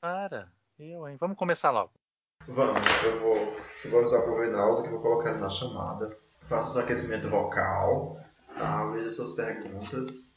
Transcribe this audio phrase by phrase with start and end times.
[0.00, 0.50] Para.
[0.78, 1.16] Eu, hein?
[1.20, 1.92] Vamos começar logo.
[2.48, 3.36] Vamos, eu vou.
[3.90, 6.16] Vamos para o Reinaldo que vou colocar na chamada.
[6.42, 8.18] Faça seu aquecimento vocal.
[8.56, 8.86] Tá?
[8.86, 10.29] Veja suas perguntas.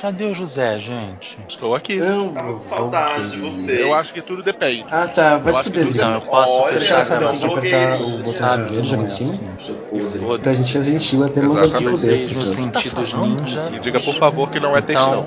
[0.00, 1.38] Cadê o José, gente?
[1.46, 1.96] Estou aqui.
[1.96, 3.80] Não, Tava com eu saudade de vocês.
[3.80, 4.86] Eu acho que tudo depende.
[4.90, 5.36] Ah, tá.
[5.36, 6.26] Vai Eu se fuder, que Então, Drico.
[6.26, 7.58] eu posso Olha, Você fechar já a sabe que tem que gravação.
[7.58, 9.34] apertar o botão de já como em cima?
[10.38, 12.56] Então a gente é gentil até manda se fuder as Vocês no pessoas.
[12.56, 13.40] sentido falando?
[13.42, 13.70] ninja.
[13.74, 15.26] E diga por favor que não é textão.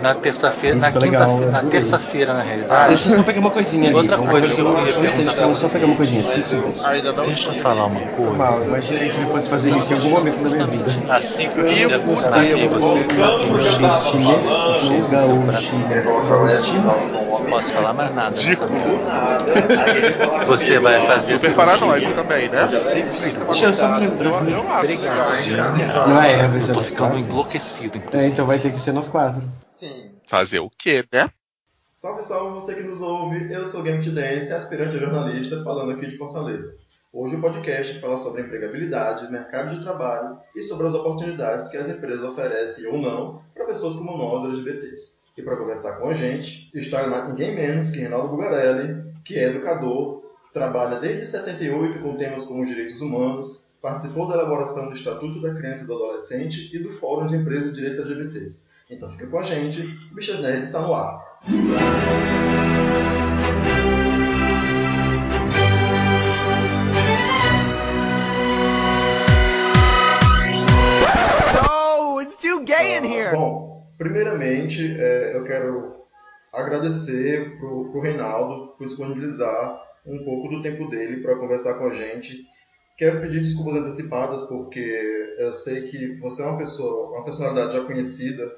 [0.00, 2.88] Na terça-feira, na quinta-feira, na terça-feira, na realidade.
[2.88, 3.96] Deixa eu só pegar uma coisinha ali.
[3.96, 6.22] Outra Vamos coisa eu só pegar uma coisinha.
[6.22, 6.84] Cinco segundos.
[6.84, 8.36] Deixa eu falar uma coisa.
[8.36, 10.92] Mal, imaginei que ele fosse fazer isso em algum momento da minha vida.
[11.08, 13.20] Assim que eu vou você voltando pro que
[14.92, 15.76] eu gaúcho.
[16.84, 18.38] não posso falar mais nada.
[18.40, 22.66] ele fala Você comigo, vai fazer Super seu paranoico também, né?
[23.46, 24.48] Deixa eu só me lembrar.
[24.48, 25.86] Eu, eu acho legal, hein?
[26.08, 27.26] Não é, vai Eu ser tô nós ficando quatro.
[27.28, 28.02] enlouquecido.
[28.12, 29.42] É, então vai ter que ser nós quatro.
[29.60, 30.12] Sim.
[30.26, 31.30] Fazer o quê, né?
[31.94, 33.52] Salve, salve você que nos ouve.
[33.52, 36.76] Eu sou Game Dance, aspirante a jornalista, falando aqui de Fortaleza.
[37.12, 41.88] Hoje o podcast fala sobre empregabilidade, mercado de trabalho e sobre as oportunidades que as
[41.88, 45.15] empresas oferecem ou não para pessoas como nós, LGBTs.
[45.36, 50.22] E para conversar com a gente está ninguém menos que Reinaldo Bugarelli, que é educador,
[50.50, 55.84] trabalha desde 78 com temas como direitos humanos, participou da elaboração do Estatuto da Criança
[55.84, 58.62] e do Adolescente e do Fórum de Empresas de Direitos LGBTs.
[58.90, 61.22] Então fica com a gente, o Bichas Nerd está no ar.
[71.62, 73.36] No, it's too gay in here.
[73.36, 73.65] Bom,
[73.96, 75.96] primeiramente é, eu quero
[76.52, 81.94] agradecer pro, pro Reinaldo por disponibilizar um pouco do tempo dele para conversar com a
[81.94, 82.46] gente.
[82.96, 87.84] Quero pedir desculpas antecipadas porque eu sei que você é uma pessoa, uma personalidade já
[87.84, 88.50] conhecida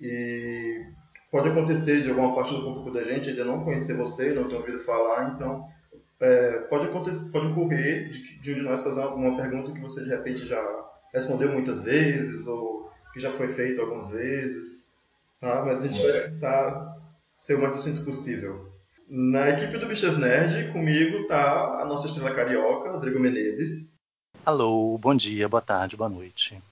[0.00, 0.84] e
[1.30, 4.56] pode acontecer de alguma parte do público da gente ainda não conhecer você, não ter
[4.56, 5.68] ouvido falar, então
[6.20, 10.02] é, pode acontecer, pode ocorrer de, um de nós fazer uma, uma pergunta que você
[10.02, 10.60] de repente já
[11.12, 12.87] respondeu muitas vezes ou
[13.18, 14.92] que já foi feito algumas vezes,
[15.40, 15.64] tá?
[15.66, 16.96] Mas a gente vai tentar
[17.36, 18.72] ser o mais sucinto possível.
[19.08, 23.92] Na equipe do Bichas Nerd, comigo tá a nossa estrela carioca, Rodrigo Menezes.
[24.46, 26.62] Alô, bom dia, boa tarde, boa noite.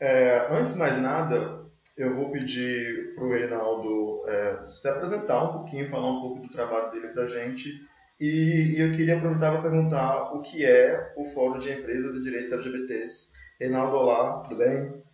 [0.00, 1.64] É, antes de mais nada,
[1.96, 6.90] eu vou pedir pro Reinaldo é, se apresentar um pouquinho, falar um pouco do trabalho
[6.90, 7.80] dele pra gente.
[8.20, 12.22] E, e eu queria aproveitar para perguntar o que é o Fórum de Empresas e
[12.22, 13.32] Direitos LGBTs.
[13.60, 15.04] Reinaldo, olá, tudo bem?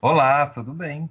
[0.00, 1.10] Olá, tudo bem?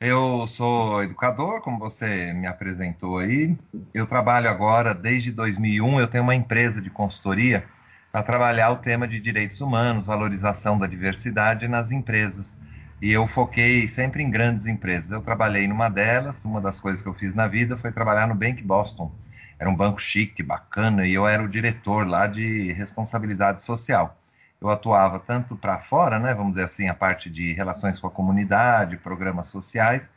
[0.00, 3.58] Eu sou educador, como você me apresentou aí.
[3.92, 7.64] Eu trabalho agora, desde 2001, eu tenho uma empresa de consultoria
[8.12, 12.56] para trabalhar o tema de direitos humanos, valorização da diversidade nas empresas.
[13.02, 15.10] E eu foquei sempre em grandes empresas.
[15.10, 18.36] Eu trabalhei numa delas, uma das coisas que eu fiz na vida foi trabalhar no
[18.36, 19.12] Bank Boston.
[19.58, 24.16] Era um banco chique, bacana, e eu era o diretor lá de responsabilidade social
[24.64, 28.10] eu atuava tanto para fora, né, vamos dizer assim, a parte de relações com a
[28.10, 30.08] comunidade, programas sociais,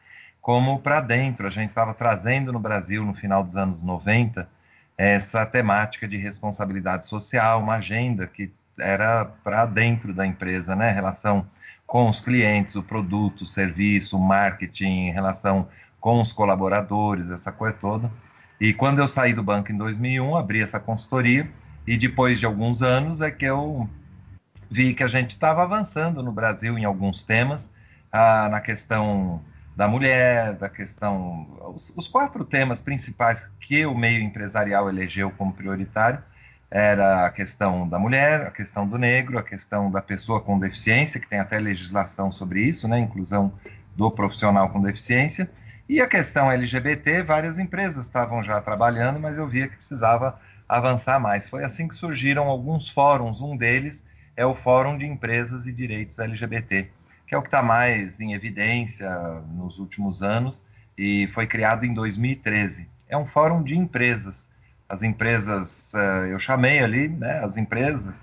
[0.41, 1.47] como para dentro.
[1.47, 4.47] A gente estava trazendo no Brasil, no final dos anos 90,
[4.97, 11.45] essa temática de responsabilidade social, uma agenda que era para dentro da empresa, né, relação
[11.85, 15.67] com os clientes, o produto, o serviço, o marketing, relação
[15.99, 18.09] com os colaboradores, essa coisa toda.
[18.59, 21.49] E quando eu saí do banco em 2001, abri essa consultoria
[21.85, 23.89] e depois de alguns anos é que eu
[24.69, 27.69] vi que a gente estava avançando no Brasil em alguns temas,
[28.11, 29.41] ah, na questão
[29.75, 31.47] da mulher, da questão.
[31.75, 36.19] Os, os, quatro temas principais que o meio empresarial elegeu como prioritário
[36.69, 41.19] era a questão da mulher, a questão do negro, a questão da pessoa com deficiência,
[41.19, 43.53] que tem até legislação sobre isso, né, inclusão
[43.95, 45.49] do profissional com deficiência,
[45.87, 50.37] e a questão LGBT, várias empresas estavam já trabalhando, mas eu via que precisava
[50.67, 51.47] avançar mais.
[51.47, 54.03] Foi assim que surgiram alguns fóruns, um deles
[54.37, 56.89] é o Fórum de Empresas e Direitos LGBT,
[57.25, 59.09] que é o que está mais em evidência
[59.51, 60.63] nos últimos anos
[60.97, 62.87] e foi criado em 2013.
[63.09, 64.47] É um fórum de empresas.
[64.87, 65.91] As empresas,
[66.29, 68.13] eu chamei ali, né, as empresas,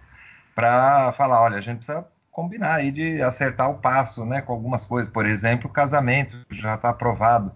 [0.55, 4.85] para falar, olha, a gente precisa combinar aí de acertar o passo, né, com algumas
[4.85, 5.13] coisas.
[5.13, 7.49] Por exemplo, casamento já está aprovado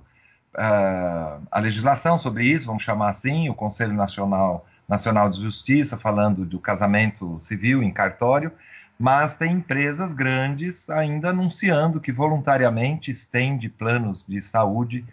[0.55, 6.45] uh, a legislação sobre isso, vamos chamar assim, o Conselho Nacional Nacional de Justiça falando
[6.45, 8.51] do casamento civil em cartório,
[8.99, 15.05] mas tem empresas grandes ainda anunciando que voluntariamente estende planos de saúde,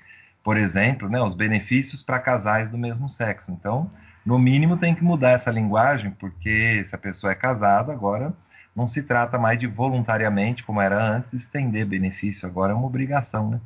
[0.44, 3.52] por exemplo, né, os benefícios para casais do mesmo sexo.
[3.52, 3.92] Então,
[4.26, 8.34] no mínimo tem que mudar essa linguagem, porque se a pessoa é casada, agora
[8.76, 13.50] não se trata mais de voluntariamente, como era antes, estender benefício, agora é uma obrigação,
[13.52, 13.60] né?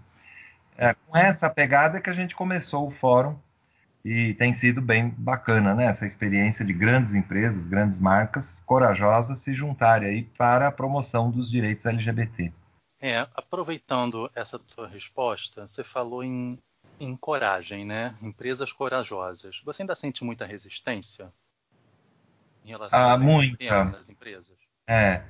[0.78, 3.36] É, com essa pegada que a gente começou o fórum
[4.10, 5.86] e tem sido bem bacana, né?
[5.86, 11.48] Essa experiência de grandes empresas, grandes marcas corajosas se juntarem aí para a promoção dos
[11.48, 12.52] direitos LGBT.
[13.00, 16.58] É, aproveitando essa tua resposta, você falou em,
[17.00, 18.16] em coragem, né?
[18.20, 19.62] Empresas corajosas.
[19.64, 21.32] Você ainda sente muita resistência
[22.66, 23.86] em relação ah, a muita.
[23.86, 24.58] das empresas?
[24.88, 25.22] É.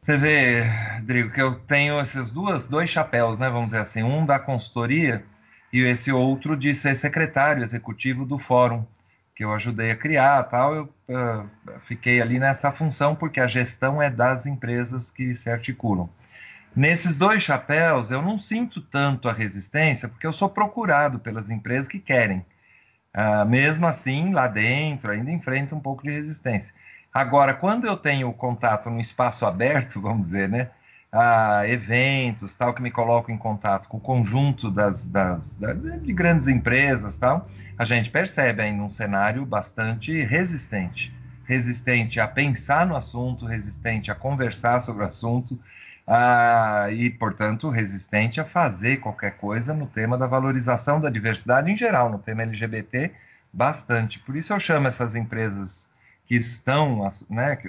[0.00, 0.62] Você vê,
[0.98, 3.50] Rodrigo, que eu tenho esses duas, dois chapéus, né?
[3.50, 5.26] Vamos dizer assim, um da consultoria
[5.74, 8.86] e esse outro de ser secretário executivo do fórum
[9.34, 10.72] que eu ajudei a criar, tal.
[10.72, 16.08] Eu uh, fiquei ali nessa função porque a gestão é das empresas que se articulam.
[16.76, 21.88] Nesses dois chapéus, eu não sinto tanto a resistência, porque eu sou procurado pelas empresas
[21.88, 22.46] que querem.
[23.12, 26.72] Uh, mesmo assim, lá dentro, ainda enfrenta um pouco de resistência.
[27.12, 30.70] Agora, quando eu tenho contato no espaço aberto, vamos dizer, né?
[31.14, 35.56] A eventos, tal, que me colocam em contato com o conjunto das, das,
[36.02, 41.14] de grandes empresas, tal, a gente percebe ainda um cenário bastante resistente,
[41.44, 45.56] resistente a pensar no assunto, resistente a conversar sobre o assunto,
[46.04, 51.76] a, e, portanto, resistente a fazer qualquer coisa no tema da valorização da diversidade em
[51.76, 53.12] geral, no tema LGBT,
[53.52, 54.18] bastante.
[54.18, 55.88] Por isso eu chamo essas empresas
[56.26, 57.68] que estão, né, que,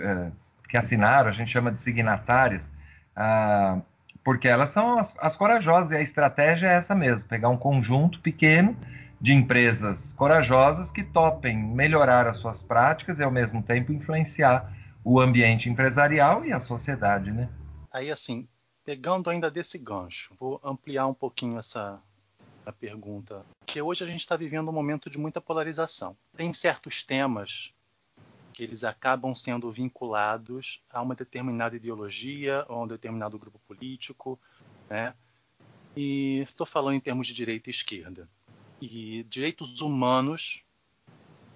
[0.67, 2.73] que assinaram, a gente chama de signatárias,
[3.15, 3.79] ah,
[4.23, 8.19] porque elas são as, as, corajosas e a estratégia é essa mesmo: pegar um conjunto
[8.19, 8.75] pequeno
[9.21, 14.73] de empresas corajosas que topem melhorar as suas práticas e ao mesmo tempo influenciar
[15.03, 17.47] o ambiente empresarial e a sociedade, né?
[17.91, 18.47] Aí assim,
[18.83, 21.99] pegando ainda desse gancho, vou ampliar um pouquinho essa
[22.65, 26.17] a pergunta, que hoje a gente está vivendo um momento de muita polarização.
[26.35, 27.71] Tem certos temas
[28.55, 34.39] que eles acabam sendo vinculados a uma determinada ideologia ou a um determinado grupo político,
[34.89, 35.13] né?
[35.93, 38.29] E estou falando em termos de direita e esquerda.
[38.79, 40.63] E direitos humanos,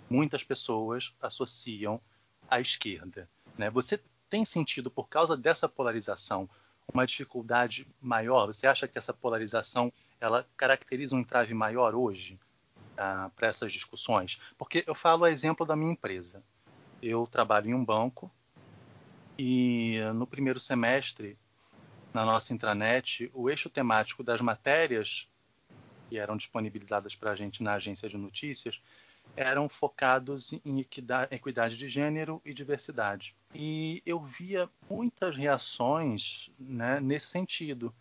[0.10, 2.02] muitas pessoas associam
[2.50, 3.30] à esquerda.
[3.58, 3.70] Né?
[3.70, 6.50] Você tem sentido, por causa dessa polarização,
[6.94, 8.48] uma dificuldade maior?
[8.48, 12.38] Você acha que essa polarização ela caracteriza um entrave maior hoje
[12.98, 14.42] ah, para essas discussões?
[14.58, 16.44] Porque eu falo a exemplo da minha empresa
[17.02, 18.32] eu trabalho em um banco
[19.38, 21.38] e no primeiro semestre,
[22.14, 25.28] na nossa intranet, o eixo temático das matérias
[26.10, 28.82] que eram disponibilizadas para a gente na agência de notícias
[29.38, 30.80] eram focados em
[31.32, 33.36] equidade de gênero e diversidade.
[33.54, 37.94] E eu via muitas reações né, nesse sentido,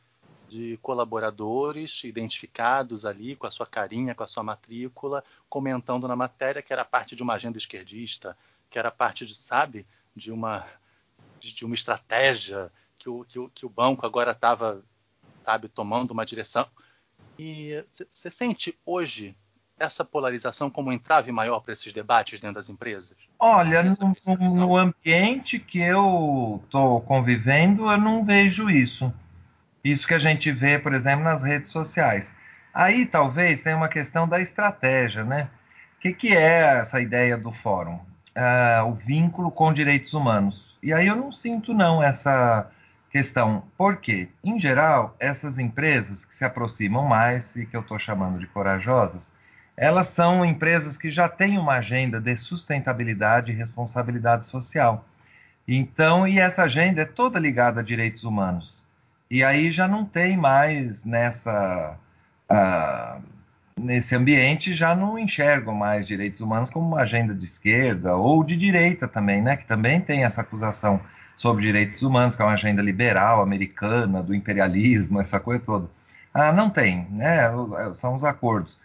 [0.48, 6.62] de colaboradores identificados ali com a sua carinha, com a sua matrícula, comentando na matéria
[6.62, 8.36] que era parte de uma agenda esquerdista,
[8.70, 10.66] que era parte de, sabe, de uma,
[11.40, 14.82] de uma estratégia que o, que o, que o banco agora estava,
[15.44, 16.66] sabe, tomando uma direção.
[17.38, 19.36] E você sente hoje
[19.78, 23.16] essa polarização como um entrave maior para esses debates dentro das empresas?
[23.38, 29.12] Olha, no, no, ambiente que eu estou convivendo, eu não vejo isso.
[29.84, 32.34] Isso que a gente vê, por exemplo, nas redes sociais.
[32.74, 35.48] Aí talvez tenha uma questão da estratégia, né?
[35.96, 38.00] O que, que é essa ideia do fórum?
[38.38, 40.78] Uh, o vínculo com direitos humanos.
[40.82, 42.70] E aí eu não sinto não essa
[43.10, 43.64] questão.
[43.76, 44.28] Por quê?
[44.44, 49.32] Em geral, essas empresas que se aproximam mais e que eu estou chamando de corajosas,
[49.76, 55.04] elas são empresas que já têm uma agenda de sustentabilidade e responsabilidade social.
[55.66, 58.84] Então, e essa agenda é toda ligada a direitos humanos.
[59.30, 61.96] E aí já não tem mais nessa
[62.50, 63.22] uh,
[63.78, 68.56] nesse ambiente já não enxergam mais direitos humanos como uma agenda de esquerda ou de
[68.56, 69.56] direita também, né?
[69.56, 71.00] Que também tem essa acusação
[71.36, 75.88] sobre direitos humanos, que é uma agenda liberal americana, do imperialismo, essa coisa toda.
[76.34, 77.48] Ah, não tem, né?
[77.96, 78.80] São os acordos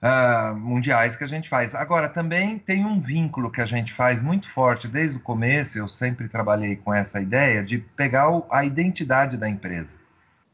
[0.00, 1.74] ah, mundiais que a gente faz.
[1.74, 5.86] Agora, também tem um vínculo que a gente faz muito forte desde o começo, eu
[5.86, 10.01] sempre trabalhei com essa ideia de pegar a identidade da empresa.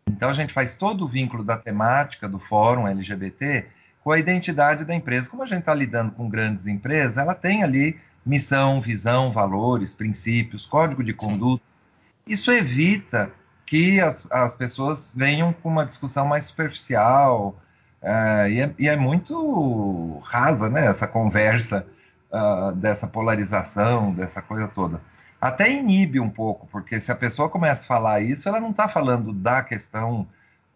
[0.08, 3.66] Então a gente faz todo o vínculo da temática do fórum LGBT
[4.02, 5.28] com a identidade da empresa.
[5.28, 10.66] Como a gente está lidando com grandes empresas, ela tem ali missão, visão, valores, princípios,
[10.66, 11.62] código de conduta.
[11.62, 12.32] Sim.
[12.32, 13.30] Isso evita
[13.64, 17.60] que as, as pessoas venham com uma discussão mais superficial,
[18.02, 21.86] uh, e, é, e, é, muito rasa né, essa conversa
[22.32, 25.00] uh, dessa polarização, dessa coisa toda.
[25.40, 28.88] Até inibe um pouco, porque se a pessoa começa a falar isso, ela não está
[28.88, 30.26] falando da questão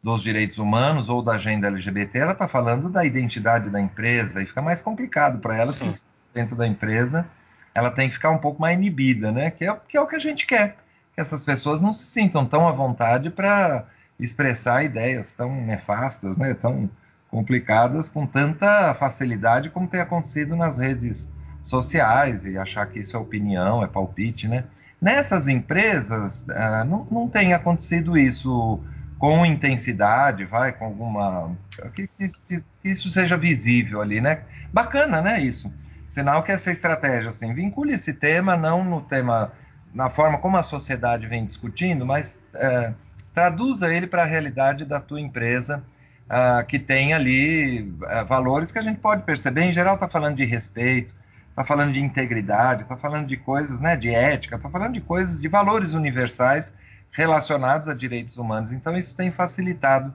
[0.02, 4.46] dos direitos humanos ou da agenda LGBT, ela está falando da identidade da empresa e
[4.46, 5.96] fica mais complicado para ela, porque
[6.34, 7.26] dentro da empresa
[7.74, 9.50] ela tem que ficar um pouco mais inibida, né?
[9.50, 10.76] Que é, que é o que a gente quer,
[11.14, 13.86] que essas pessoas não se sintam tão à vontade para
[14.18, 16.54] expressar ideias tão nefastas, né?
[16.54, 16.90] Tão
[17.28, 23.20] complicadas com tanta facilidade como tem acontecido nas redes sociais e achar que isso é
[23.20, 24.64] opinião, é palpite, né?
[25.00, 28.80] Nessas empresas uh, não, não tem acontecido isso
[29.18, 31.56] com intensidade, vai, com alguma.
[31.94, 34.40] Que, que, que, isso seja visível ali, né?
[34.72, 35.40] Bacana, né?
[35.40, 35.72] Isso.
[36.08, 39.52] Sinal que essa estratégia, assim, vincule esse tema, não no tema,
[39.94, 42.92] na forma como a sociedade vem discutindo, mas é,
[43.32, 45.82] traduza ele para a realidade da tua empresa,
[46.26, 49.62] uh, que tem ali uh, valores que a gente pode perceber.
[49.62, 51.14] Em geral, está falando de respeito,
[51.52, 55.40] está falando de integridade, está falando de coisas, né, de ética, está falando de coisas,
[55.40, 56.74] de valores universais
[57.10, 58.72] relacionados a direitos humanos.
[58.72, 60.12] Então, isso tem facilitado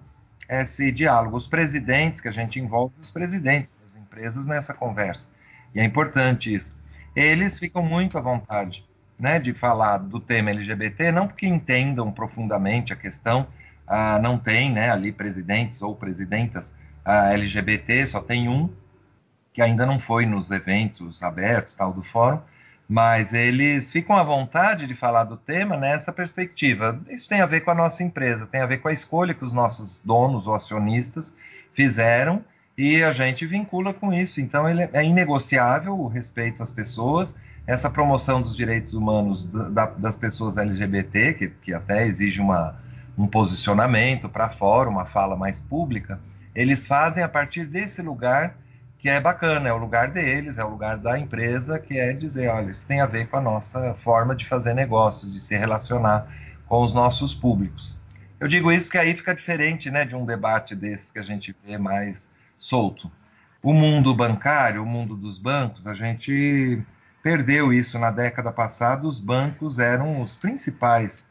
[0.49, 1.37] esse diálogo.
[1.37, 5.29] Os presidentes, que a gente envolve os presidentes das empresas nessa conversa,
[5.75, 6.75] e é importante isso.
[7.15, 8.83] Eles ficam muito à vontade
[9.19, 13.47] né, de falar do tema LGBT, não porque entendam profundamente a questão,
[13.87, 16.73] ah, não tem né, ali presidentes ou presidentas
[17.05, 18.69] ah, LGBT, só tem um,
[19.57, 22.39] que ainda não foi nos eventos abertos tal do fórum,
[22.87, 27.01] mas eles ficam à vontade de falar do tema nessa perspectiva.
[27.09, 29.43] Isso tem a ver com a nossa empresa, tem a ver com a escolha que
[29.43, 31.35] os nossos donos ou acionistas
[31.73, 32.45] fizeram
[32.77, 34.39] e a gente vincula com isso.
[34.39, 37.35] Então, ele é inegociável o respeito às pessoas,
[37.65, 42.75] essa promoção dos direitos humanos da, das pessoas LGBT, que, que até exige uma,
[43.17, 46.19] um posicionamento para fora, uma fala mais pública,
[46.53, 48.55] eles fazem a partir desse lugar
[49.07, 52.49] que é bacana, é o lugar deles, é o lugar da empresa, que é dizer,
[52.49, 56.27] olha, isso tem a ver com a nossa forma de fazer negócios, de se relacionar
[56.65, 57.95] com os nossos públicos.
[58.37, 61.55] Eu digo isso porque aí fica diferente, né, de um debate desses que a gente
[61.65, 62.27] vê mais
[62.59, 63.09] solto.
[63.63, 66.83] O mundo bancário, o mundo dos bancos, a gente
[67.23, 69.07] perdeu isso na década passada.
[69.07, 71.25] Os bancos eram os principais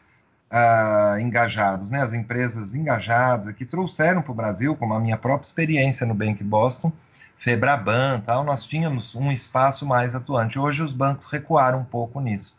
[0.51, 5.47] uh, engajados, né, as empresas engajadas que trouxeram para o Brasil, como a minha própria
[5.47, 6.91] experiência no Bank Boston,
[7.39, 10.59] Febraban, tal, nós tínhamos um espaço mais atuante.
[10.59, 12.55] Hoje os bancos recuaram um pouco nisso.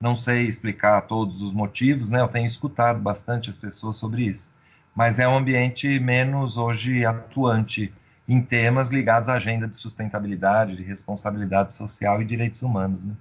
[0.00, 2.20] Não sei explicar todos os motivos, né?
[2.20, 4.50] Eu tenho escutado bastante as pessoas sobre isso.
[4.94, 7.92] Mas é um ambiente menos hoje atuante
[8.26, 13.14] em temas ligados à agenda de sustentabilidade, de responsabilidade social e direitos humanos, né?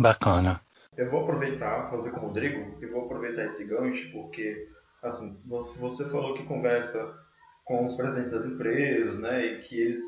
[0.00, 0.60] Bacana.
[0.96, 4.68] Eu vou aproveitar, fazer com o Rodrigo, e vou aproveitar esse gancho, porque
[5.02, 7.21] assim, você falou que conversa
[7.72, 10.02] com os presidentes das empresas, né, e que eles,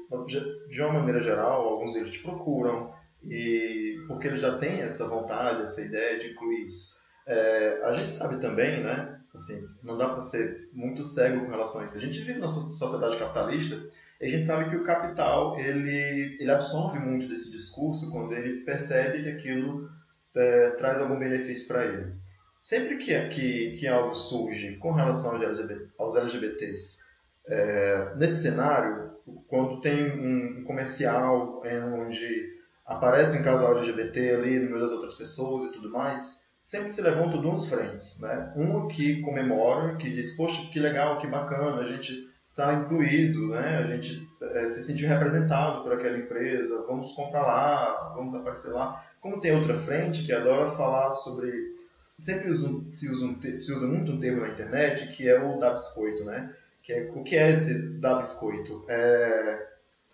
[0.69, 2.93] de uma maneira geral, alguns deles te procuram,
[3.25, 7.03] e porque eles já têm essa vontade, essa ideia de incluir isso.
[7.27, 11.81] É, a gente sabe também, né, assim, não dá para ser muito cego com relação
[11.81, 11.97] a isso.
[11.97, 13.83] A gente vive numa sociedade capitalista
[14.21, 18.61] e a gente sabe que o capital ele, ele absorve muito desse discurso quando ele
[18.61, 19.89] percebe que aquilo
[20.37, 22.13] é, traz algum benefício para ele.
[22.61, 27.04] Sempre que, que, que algo surge com relação aos, LGBT, aos LGBTs
[27.47, 29.13] é, nesse cenário,
[29.49, 32.55] quando tem um comercial onde
[32.87, 37.01] aparece um casal LGBT ali no meio das outras pessoas e tudo mais, sempre se
[37.01, 38.21] levantam duas frentes.
[38.21, 38.53] Né?
[38.57, 42.13] Uma que comemora, que diz, poxa, que legal, que bacana, a gente
[42.51, 43.79] está incluído, né?
[43.79, 49.05] a gente é, se sentiu representado por aquela empresa, vamos comprar lá, vamos aparecer lá.
[49.21, 51.51] Como tem outra frente que adora falar sobre
[51.97, 56.25] sempre se, usa, se usa muito um termo na internet que é o da biscoito,
[56.25, 56.55] né?
[56.85, 58.85] Que é, o que é esse dar biscoito?
[58.89, 59.67] É,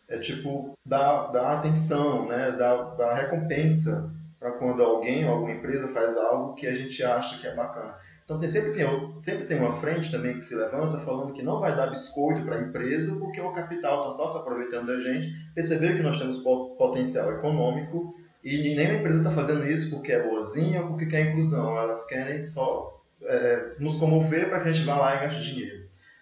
[0.08, 2.52] é tipo dar, dar atenção, né?
[2.52, 7.40] dar, dar recompensa para quando alguém ou alguma empresa faz algo que a gente acha
[7.40, 7.94] que é bacana.
[8.24, 8.86] Então tem, sempre, tem,
[9.20, 12.54] sempre tem uma frente também que se levanta falando que não vai dar biscoito para
[12.54, 16.38] a empresa porque o capital está só se aproveitando da gente, percebeu que nós temos
[16.38, 21.76] potencial econômico e nenhuma empresa está fazendo isso porque é boazinha ou porque quer inclusão.
[21.76, 25.79] Elas querem só é, nos comover para que a gente vá lá e gaste dinheiro.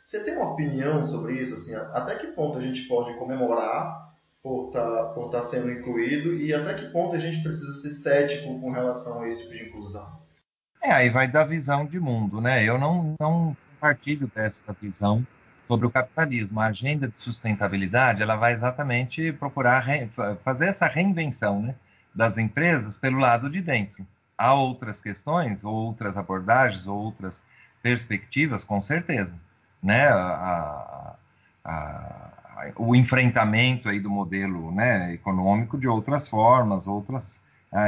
[0.09, 1.53] Você tem uma opinião sobre isso?
[1.53, 4.09] Assim, até que ponto a gente pode comemorar
[4.43, 7.91] por estar tá, por tá sendo incluído e até que ponto a gente precisa ser
[7.91, 10.19] cético com relação a esse tipo de inclusão?
[10.83, 12.65] É, aí vai da visão de mundo, né?
[12.65, 15.27] Eu não, não partilho dessa visão
[15.67, 16.59] sobre o capitalismo.
[16.59, 19.85] A agenda de sustentabilidade, ela vai exatamente procurar
[20.43, 21.75] fazer essa reinvenção, né?
[22.15, 24.07] das empresas pelo lado de dentro.
[24.39, 27.43] Há outras questões, outras abordagens, outras
[27.83, 29.35] perspectivas, com certeza
[29.83, 31.15] né, a,
[31.65, 37.41] a, a, o enfrentamento aí do modelo né, econômico de outras formas, outras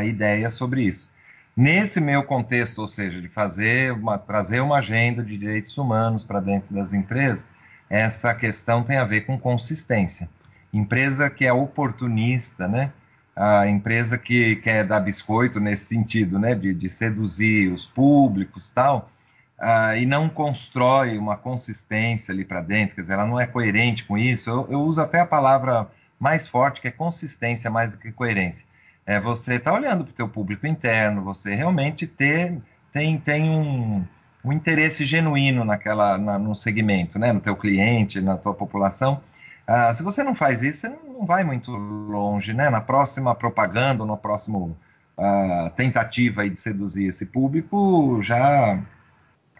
[0.04, 1.10] ideias sobre isso.
[1.56, 6.40] Nesse meu contexto, ou seja, de fazer uma, trazer uma agenda de direitos humanos para
[6.40, 7.46] dentro das empresas,
[7.88, 10.28] essa questão tem a ver com consistência.
[10.72, 12.92] Empresa que é oportunista, né?
[13.34, 16.54] A empresa que quer dar biscoito nesse sentido, né?
[16.54, 19.10] De, de seduzir os públicos tal,
[19.60, 24.04] uh, e não constrói uma consistência ali para dentro, quer dizer, ela não é coerente
[24.04, 24.48] com isso.
[24.50, 25.88] Eu, eu uso até a palavra
[26.18, 28.64] mais forte, que é consistência mais do que coerência
[29.10, 32.56] é você estar tá olhando para o teu público interno, você realmente ter
[32.92, 34.04] tem, tem um,
[34.44, 39.20] um interesse genuíno naquela na, no segmento, né, no teu cliente, na tua população.
[39.66, 42.70] Ah, se você não faz isso, você não vai muito longe, né?
[42.70, 44.76] Na próxima propaganda, no próximo
[45.18, 48.78] ah, tentativa de seduzir esse público, já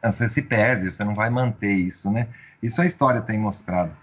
[0.02, 2.28] você se perde, você não vai manter isso, né?
[2.62, 3.96] Isso a história tem mostrado.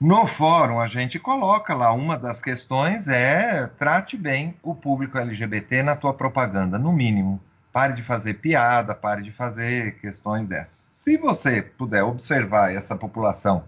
[0.00, 5.82] No fórum, a gente coloca lá, uma das questões é trate bem o público LGBT
[5.82, 7.40] na tua propaganda, no mínimo.
[7.72, 10.88] Pare de fazer piada, pare de fazer questões dessas.
[10.92, 13.64] Se você puder observar essa população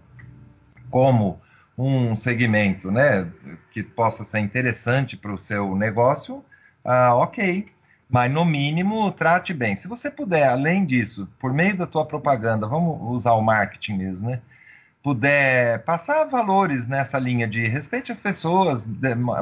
[0.89, 1.39] como
[1.77, 3.27] um segmento né,
[3.71, 6.43] que possa ser interessante para o seu negócio,
[6.83, 7.69] ah, ok.
[8.11, 9.75] Mas, no mínimo, trate bem.
[9.75, 14.29] Se você puder, além disso, por meio da tua propaganda, vamos usar o marketing mesmo,
[14.29, 14.41] né?
[15.03, 18.87] puder passar valores nessa linha de respeite as pessoas,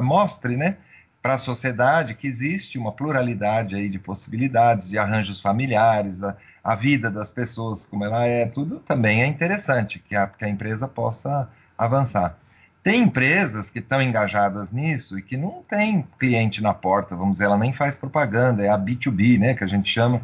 [0.00, 0.76] mostre, né,
[1.22, 6.34] para a sociedade que existe uma pluralidade aí de possibilidades, de arranjos familiares, a,
[6.64, 10.48] a, vida das pessoas como ela é, tudo também é interessante que a, que a
[10.48, 11.46] empresa possa
[11.76, 12.38] avançar.
[12.82, 17.44] Tem empresas que estão engajadas nisso e que não tem cliente na porta, vamos dizer,
[17.44, 20.22] ela nem faz propaganda, é a B2B, né, que a gente chama.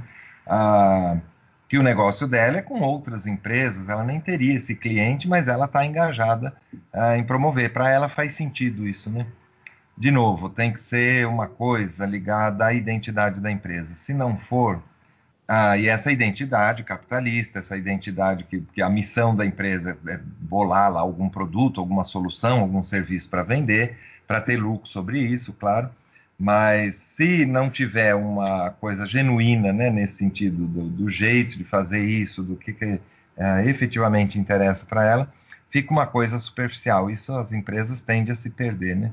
[1.69, 5.65] Que o negócio dela é com outras empresas, ela nem teria esse cliente, mas ela
[5.65, 6.55] está engajada
[6.95, 7.73] uh, em promover.
[7.73, 9.27] Para ela faz sentido isso, né?
[9.99, 13.97] De novo, tem que ser uma coisa ligada à identidade da empresa.
[13.97, 14.81] Se não for,
[15.49, 20.93] uh, e essa identidade capitalista, essa identidade que, que a missão da empresa é bolar
[20.93, 25.91] lá algum produto, alguma solução, algum serviço para vender, para ter lucro sobre isso, claro
[26.39, 32.05] mas se não tiver uma coisa genuína, né, nesse sentido do, do jeito de fazer
[32.05, 33.01] isso, do que, que
[33.37, 35.33] é, efetivamente interessa para ela,
[35.71, 37.11] fica uma coisa superficial.
[37.11, 39.13] Isso as empresas tendem a se perder, né?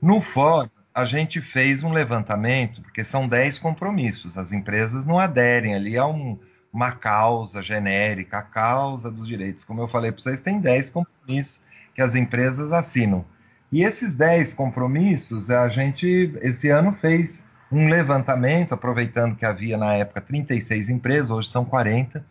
[0.00, 4.36] No fórum, a gente fez um levantamento, porque são 10 compromissos.
[4.36, 6.38] As empresas não aderem ali a um,
[6.72, 9.64] uma causa genérica, a causa dos direitos.
[9.64, 11.62] Como eu falei para vocês, tem 10 compromissos
[11.94, 13.24] que as empresas assinam.
[13.70, 19.94] E esses 10 compromissos, a gente, esse ano, fez um levantamento, aproveitando que havia na
[19.94, 22.24] época 36 empresas, hoje são 40.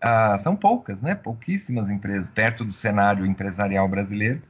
[0.00, 1.16] Ah, são poucas, né?
[1.16, 4.40] Pouquíssimas empresas, perto do cenário empresarial brasileiro.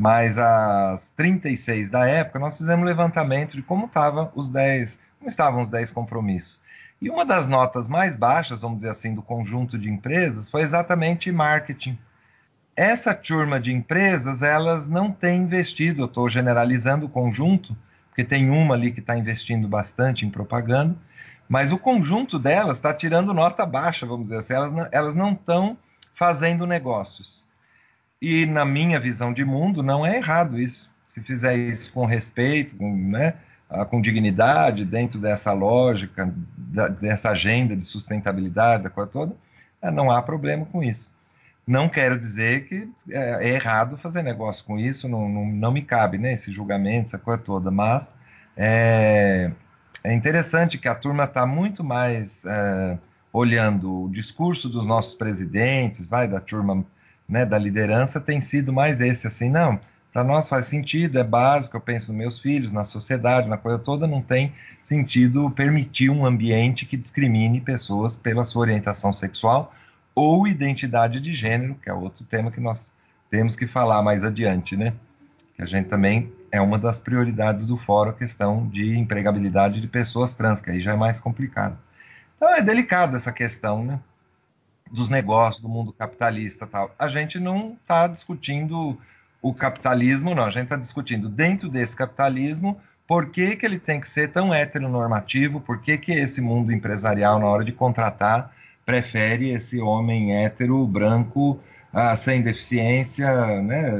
[0.00, 5.28] Mas as 36 da época, nós fizemos um levantamento de como, tava os 10, como
[5.28, 6.60] estavam os 10 compromissos.
[7.02, 11.30] E uma das notas mais baixas, vamos dizer assim, do conjunto de empresas foi exatamente
[11.30, 11.98] marketing
[12.80, 17.76] essa turma de empresas, elas não têm investido, eu estou generalizando o conjunto,
[18.08, 20.96] porque tem uma ali que está investindo bastante em propaganda,
[21.46, 24.54] mas o conjunto delas está tirando nota baixa, vamos dizer assim,
[24.92, 25.76] elas não estão
[26.14, 27.44] fazendo negócios.
[28.20, 30.90] E na minha visão de mundo, não é errado isso.
[31.06, 33.34] Se fizer isso com respeito, com, né,
[33.68, 36.32] ah, com dignidade, dentro dessa lógica,
[37.00, 39.36] dessa agenda de sustentabilidade, da coisa toda,
[39.80, 41.10] eh, não há problema com isso.
[41.66, 45.82] Não quero dizer que é, é errado fazer negócio com isso, não, não, não, me
[45.82, 48.12] cabe né, esse julgamento, essa coisa toda, mas
[48.56, 49.50] é,
[50.02, 52.98] é interessante que a turma está muito mais é,
[53.32, 56.84] olhando o discurso dos nossos presidentes, vai, da turma
[57.30, 59.78] né, da liderança, tem sido mais esse, assim, não,
[60.12, 63.78] para nós faz sentido, é básico, eu penso nos meus filhos, na sociedade, na coisa
[63.78, 69.72] toda, não tem sentido permitir um ambiente que discrimine pessoas pela sua orientação sexual
[70.12, 72.92] ou identidade de gênero, que é outro tema que nós
[73.30, 74.92] temos que falar mais adiante, né?
[75.54, 79.86] Que a gente também é uma das prioridades do fórum, a questão de empregabilidade de
[79.86, 81.78] pessoas trans, que aí já é mais complicado.
[82.36, 84.00] Então é delicada essa questão, né?
[84.90, 86.94] Dos negócios, do mundo capitalista tal.
[86.98, 88.98] A gente não está discutindo
[89.40, 90.44] o capitalismo, não.
[90.44, 94.54] A gente está discutindo dentro desse capitalismo por que, que ele tem que ser tão
[94.54, 98.52] heteronormativo, por que, que esse mundo empresarial, na hora de contratar,
[98.86, 101.58] prefere esse homem hétero, branco,
[101.92, 103.90] ah, sem deficiência, né,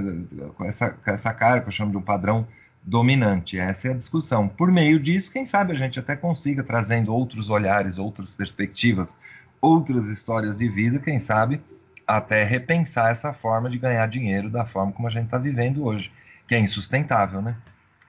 [0.56, 2.46] com essa, com essa cara que eu chamo de um padrão
[2.84, 3.58] dominante.
[3.58, 4.46] Essa é a discussão.
[4.46, 9.16] Por meio disso, quem sabe a gente até consiga, trazendo outros olhares, outras perspectivas,
[9.60, 11.60] outras histórias de vida, quem sabe
[12.06, 16.10] até repensar essa forma de ganhar dinheiro da forma como a gente está vivendo hoje,
[16.48, 17.56] que é insustentável, né?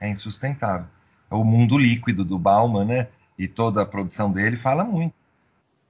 [0.00, 0.86] É insustentável.
[1.30, 3.08] O mundo líquido do Bauman, né?
[3.38, 5.14] e toda a produção dele fala muito.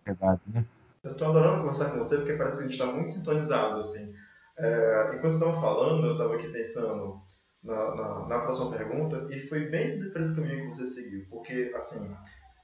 [0.05, 0.65] Verdade, né?
[1.03, 4.15] Eu estou adorando conversar com você porque parece que a gente está muito sintonizado, assim.
[4.59, 7.21] É, enquanto você estava falando, eu estava aqui pensando
[7.65, 11.73] na, na, na, próxima pergunta e foi bem por esse caminho que você seguiu, porque,
[11.75, 12.15] assim,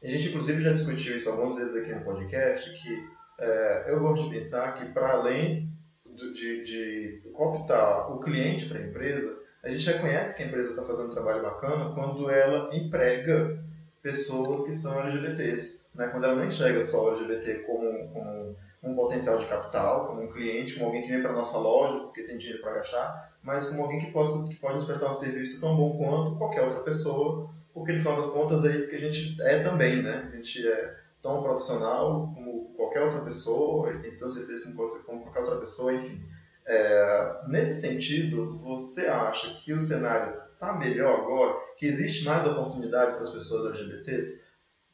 [0.02, 3.08] a gente inclusive já discutiu isso algumas vezes aqui no podcast, que
[3.40, 5.68] é, eu gosto de pensar que para além
[6.06, 10.70] de, de, de cooptar o cliente para a empresa, a gente reconhece que a empresa
[10.70, 13.58] está fazendo um trabalho bacana quando ela emprega
[14.02, 16.08] pessoas que são LGBTs, né?
[16.08, 20.28] quando ela não enxerga só o LGBT como, como um potencial de capital, como um
[20.28, 23.82] cliente, como alguém que vem para nossa loja porque tem dinheiro para gastar, mas como
[23.82, 27.50] alguém que, possa, que pode nos prestar um serviço tão bom quanto qualquer outra pessoa,
[27.78, 30.28] porque no final das contas é isso que a gente é também, né?
[30.30, 34.88] A gente é tão profissional como qualquer outra pessoa, e tem que ter serviço como,
[35.00, 36.20] como qualquer outra pessoa, enfim.
[36.66, 41.56] É, nesse sentido, você acha que o cenário está melhor agora?
[41.78, 44.44] Que existe mais oportunidade para as pessoas LGBTs?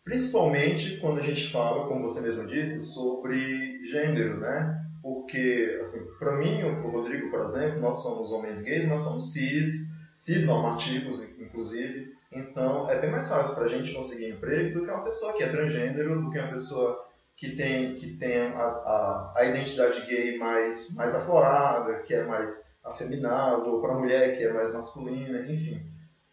[0.04, 4.80] Principalmente quando a gente fala, como você mesmo disse, sobre gênero, né?
[5.02, 9.98] Porque, assim, para mim, o Rodrigo, por exemplo, nós somos homens gays, nós somos cis,
[10.14, 12.13] cis normativos, inclusive.
[12.34, 15.42] Então, é bem mais fácil para a gente conseguir emprego do que uma pessoa que
[15.44, 20.36] é transgênero, do que uma pessoa que tem, que tem a, a, a identidade gay
[20.38, 25.40] mais, mais aflorada, que é mais afeminado, ou para a mulher que é mais masculina,
[25.50, 25.80] enfim.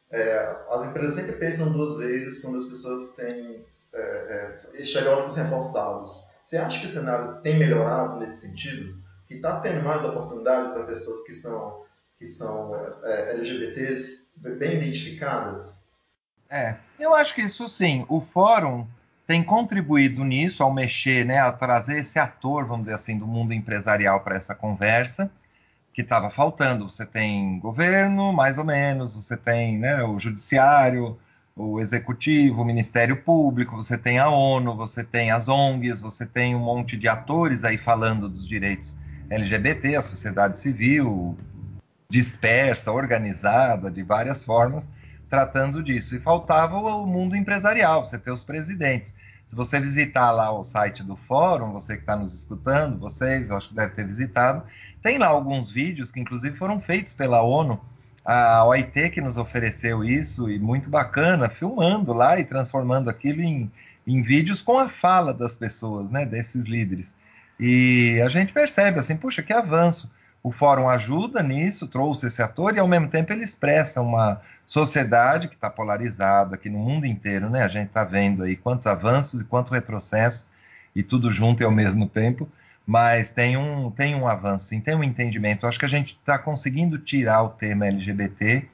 [0.10, 6.26] É, as empresas sempre pensam duas vezes quando as pessoas têm é, é, estereótipos reforçados.
[6.44, 8.94] Você acha que o cenário tem melhorado nesse sentido?
[9.28, 11.86] Que está tendo mais oportunidade para pessoas que são,
[12.18, 15.81] que são é, LGBTs bem identificadas?
[16.52, 18.06] É, eu acho que isso sim.
[18.10, 18.86] O fórum
[19.26, 23.54] tem contribuído nisso ao mexer, né, a trazer esse ator, vamos dizer assim, do mundo
[23.54, 25.32] empresarial para essa conversa
[25.94, 26.90] que estava faltando.
[26.90, 31.18] Você tem governo, mais ou menos, você tem né, o judiciário,
[31.56, 36.54] o executivo, o Ministério Público, você tem a ONU, você tem as ONGs, você tem
[36.54, 38.98] um monte de atores aí falando dos direitos
[39.30, 41.38] LGBT, a sociedade civil
[42.10, 44.86] dispersa, organizada de várias formas,
[45.32, 46.15] tratando disso.
[46.15, 49.15] E faltava o mundo empresarial, você ter os presidentes.
[49.48, 53.70] Se você visitar lá o site do fórum, você que está nos escutando, vocês, acho
[53.70, 54.63] que deve ter visitado,
[55.02, 57.80] tem lá alguns vídeos que, inclusive, foram feitos pela ONU,
[58.24, 63.72] a OIT que nos ofereceu isso, e muito bacana, filmando lá e transformando aquilo em,
[64.06, 67.13] em vídeos com a fala das pessoas, né, desses líderes.
[67.60, 70.10] E a gente percebe assim, puxa, que avanço.
[70.44, 75.48] O fórum ajuda nisso, trouxe esse ator e ao mesmo tempo ele expressa uma sociedade
[75.48, 77.64] que está polarizada aqui no mundo inteiro, né?
[77.64, 80.48] A gente está vendo aí quantos avanços e quanto retrocesso
[80.96, 82.50] e tudo junto e ao mesmo tempo
[82.86, 85.68] mas tem um, tem um avanço, sim, tem um entendimento.
[85.68, 88.68] Acho que a gente está conseguindo tirar o tema LGBT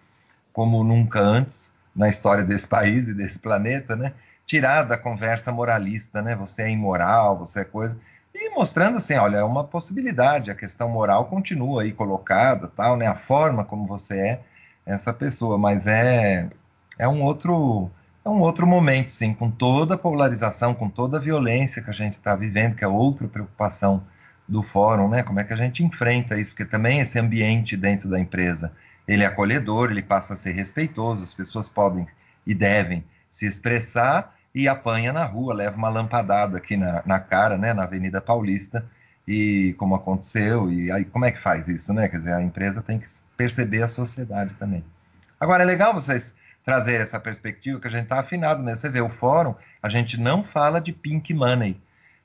[0.54, 4.14] como nunca antes na história desse país e desse planeta, né?
[4.46, 6.36] Tirar da conversa moralista, né?
[6.36, 7.98] Você é imoral, você é coisa.
[8.39, 13.08] E mostrando assim, olha, é uma possibilidade, a questão moral continua aí colocada, tal, né?
[13.08, 14.39] A forma como você é
[14.86, 16.47] essa pessoa, mas é
[17.00, 17.89] é um outro
[18.23, 21.93] é um outro momento, sim, com toda a polarização, com toda a violência que a
[21.93, 24.04] gente está vivendo, que é outra preocupação
[24.47, 25.23] do fórum, né?
[25.23, 26.52] Como é que a gente enfrenta isso?
[26.52, 28.71] Porque também esse ambiente dentro da empresa,
[29.08, 32.06] ele é acolhedor, ele passa a ser respeitoso, as pessoas podem
[32.45, 37.58] e devem se expressar e apanha na rua, leva uma lampadada aqui na, na cara,
[37.58, 37.74] né?
[37.74, 38.84] Na Avenida Paulista
[39.28, 42.08] e como aconteceu e aí como é que faz isso, né?
[42.08, 44.84] Quer dizer, a empresa tem que perceber a sociedade também.
[45.39, 48.78] Agora é legal vocês trazer essa perspectiva que a gente está afinado mesmo.
[48.78, 51.80] Você vê, o fórum, a gente não fala de pink money.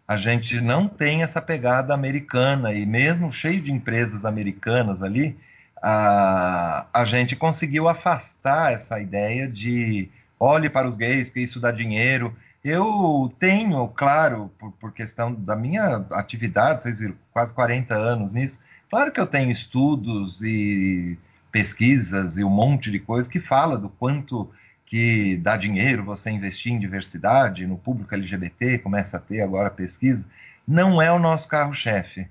[0.08, 5.38] A gente não tem essa pegada americana, e mesmo cheio de empresas americanas ali,
[5.82, 10.08] a, a gente conseguiu afastar essa ideia de
[10.42, 12.34] olhe para os gays, porque isso dá dinheiro.
[12.64, 18.60] Eu tenho, claro, por, por, questão da minha atividade, vocês viram, quase 40 anos nisso,
[18.90, 21.16] claro que eu tenho estudos e
[21.50, 24.50] pesquisas e um monte de coisa que fala do quanto
[24.86, 30.26] que dá dinheiro você investir em diversidade, no público LGBT, começa a ter agora pesquisa,
[30.66, 32.26] não é o nosso carro-chefe.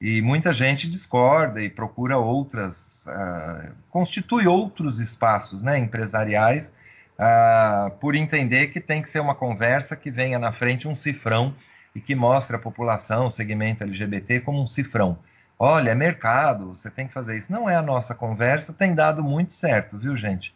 [0.00, 6.72] E muita gente discorda e procura outras, uh, constitui outros espaços né, empresariais,
[7.20, 11.54] uh, por entender que tem que ser uma conversa que venha na frente um cifrão
[11.94, 15.18] e que mostre a população, o segmento LGBT, como um cifrão
[15.60, 17.52] olha, é mercado, você tem que fazer isso.
[17.52, 20.54] Não é a nossa conversa, tem dado muito certo, viu, gente?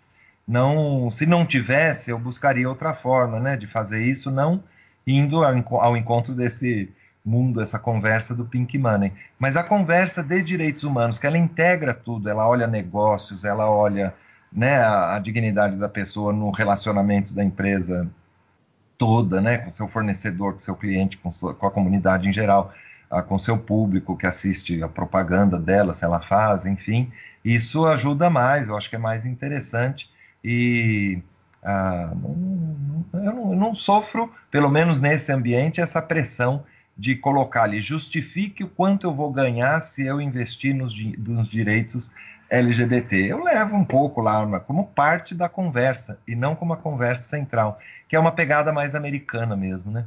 [0.49, 4.65] Não, se não tivesse, eu buscaria outra forma, né, de fazer isso, não
[5.07, 6.91] indo ao encontro desse
[7.23, 9.13] mundo, essa conversa do Pink Money.
[9.39, 14.15] Mas a conversa de direitos humanos, que ela integra tudo, ela olha negócios, ela olha
[14.55, 18.09] né, a, a dignidade da pessoa no relacionamento da empresa
[18.97, 22.73] toda, né, com seu fornecedor, com seu cliente, com, sua, com a comunidade em geral,
[23.11, 27.11] ah, com seu público que assiste a propaganda dela, se ela faz, enfim,
[27.45, 30.09] isso ajuda mais, eu acho que é mais interessante.
[30.43, 31.21] E
[31.63, 36.65] ah, não, eu, não, eu não sofro, pelo menos nesse ambiente, essa pressão
[36.97, 42.13] de colocar ali, justifique o quanto eu vou ganhar se eu investir nos, nos direitos
[42.51, 43.17] LGBT.
[43.17, 47.79] Eu levo um pouco lá como parte da conversa e não como a conversa central,
[48.09, 50.05] que é uma pegada mais americana mesmo, né?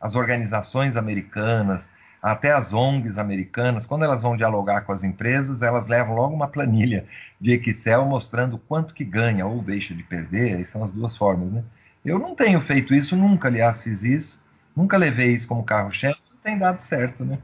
[0.00, 1.90] As organizações americanas,
[2.22, 6.46] até as ONGs americanas, quando elas vão dialogar com as empresas, elas levam logo uma
[6.46, 7.04] planilha
[7.40, 11.50] de Excel mostrando quanto que ganha ou deixa de perder, aí são as duas formas,
[11.52, 11.64] né?
[12.04, 14.40] Eu não tenho feito isso, nunca, aliás, fiz isso,
[14.74, 17.38] nunca levei isso como carro-chefe, tem dado certo, né?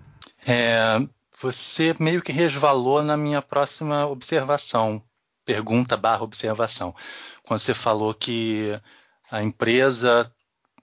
[0.47, 0.99] É,
[1.41, 5.03] você meio que resvalou na minha próxima observação,
[5.45, 6.95] pergunta barra observação,
[7.45, 8.79] quando você falou que
[9.31, 10.33] a empresa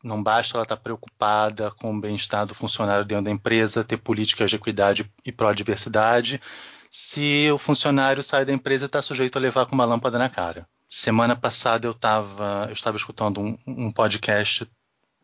[0.03, 4.49] não basta ela estar preocupada com o bem-estar do funcionário dentro da empresa, ter políticas
[4.49, 6.41] de equidade e pró-diversidade,
[6.89, 10.67] se o funcionário sai da empresa está sujeito a levar com uma lâmpada na cara.
[10.87, 14.65] Semana passada eu, tava, eu estava escutando um, um podcast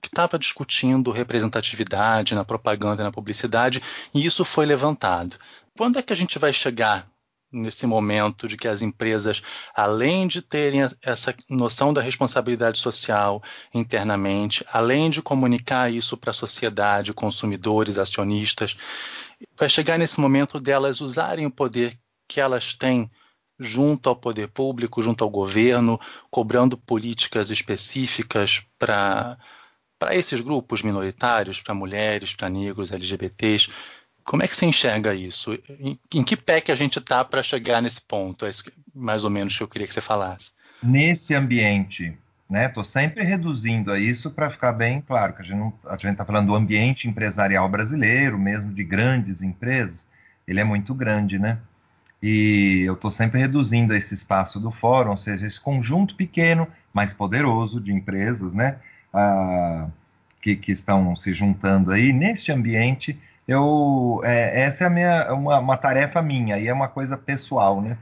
[0.01, 3.81] que estava discutindo representatividade na propaganda e na publicidade,
[4.13, 5.37] e isso foi levantado.
[5.77, 7.07] Quando é que a gente vai chegar
[7.51, 9.43] nesse momento de que as empresas,
[9.75, 16.33] além de terem essa noção da responsabilidade social internamente, além de comunicar isso para a
[16.33, 18.77] sociedade, consumidores, acionistas,
[19.57, 23.11] vai chegar nesse momento delas usarem o poder que elas têm
[23.59, 25.99] junto ao poder público, junto ao governo,
[26.31, 29.37] cobrando políticas específicas para
[30.01, 33.69] para esses grupos minoritários, para mulheres, para negros, LGBTs,
[34.23, 35.53] como é que você enxerga isso?
[35.79, 38.47] Em, em que pé que a gente está para chegar nesse ponto?
[38.47, 38.63] É isso
[38.95, 40.53] mais ou menos que eu queria que você falasse.
[40.81, 42.17] Nesse ambiente,
[42.49, 42.65] né?
[42.65, 46.55] Estou sempre reduzindo a isso para ficar bem claro que a gente está falando do
[46.55, 50.07] ambiente empresarial brasileiro, mesmo de grandes empresas,
[50.47, 51.59] ele é muito grande, né?
[52.23, 57.13] E eu estou sempre reduzindo esse espaço do fórum, ou seja, esse conjunto pequeno, mais
[57.13, 58.79] poderoso de empresas, né?
[60.41, 65.77] Que, que, estão se juntando aí, neste ambiente, eu, é, essa é minha, uma, uma,
[65.77, 67.97] tarefa minha, e é uma coisa pessoal, né?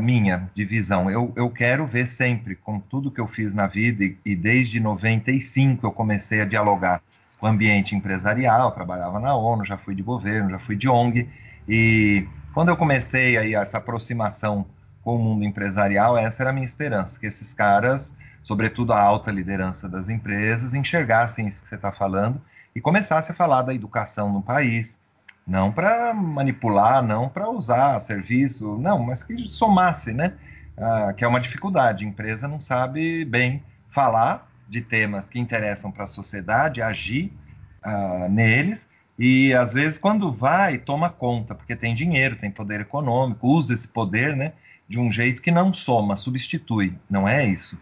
[0.00, 1.10] Minha, de visão.
[1.10, 4.80] Eu, eu quero ver sempre, com tudo que eu fiz na vida, e, e desde
[4.80, 7.02] 95 eu comecei a dialogar
[7.38, 11.28] com o ambiente empresarial, trabalhava na ONU, já fui de governo, já fui de ONG,
[11.68, 14.64] e quando eu comecei aí essa aproximação
[15.02, 18.16] com o mundo empresarial, essa era a minha esperança, que esses caras
[18.46, 22.40] sobretudo a alta liderança das empresas, enxergassem isso que você está falando
[22.72, 25.00] e começasse a falar da educação no país,
[25.44, 30.34] não para manipular, não para usar serviço, não, mas que somasse, né?
[30.76, 32.04] Ah, que é uma dificuldade.
[32.04, 37.32] A empresa não sabe bem falar de temas que interessam para a sociedade, agir
[37.82, 43.48] ah, neles, e às vezes quando vai, toma conta, porque tem dinheiro, tem poder econômico,
[43.48, 44.52] usa esse poder, né?
[44.88, 46.96] De um jeito que não soma, substitui.
[47.10, 47.76] Não é isso.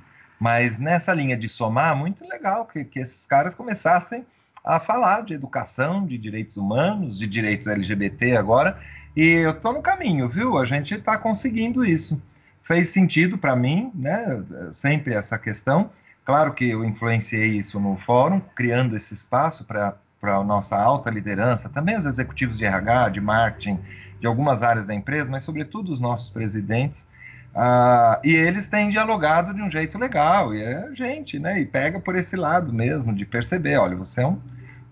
[0.44, 4.26] Mas nessa linha de somar, muito legal que, que esses caras começassem
[4.62, 8.78] a falar de educação, de direitos humanos, de direitos LGBT agora,
[9.16, 10.59] e eu estou no caminho, viu?
[10.59, 12.20] A gente está conseguindo isso.
[12.62, 14.44] Fez sentido para mim, né?
[14.70, 15.90] Sempre essa questão.
[16.26, 21.70] Claro que eu influenciei isso no fórum, criando esse espaço para a nossa alta liderança,
[21.70, 23.78] também os executivos de RH, de marketing,
[24.20, 27.07] de algumas áreas da empresa, mas sobretudo os nossos presidentes,
[27.54, 31.60] ah, e eles têm dialogado de um jeito legal, e é gente, né?
[31.60, 34.40] E pega por esse lado mesmo, de perceber: olha, você é um,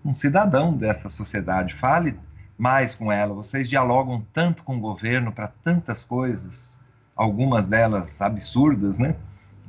[0.05, 2.17] um cidadão dessa sociedade, fale
[2.57, 3.33] mais com ela.
[3.33, 6.79] Vocês dialogam tanto com o governo para tantas coisas,
[7.15, 9.15] algumas delas absurdas, né?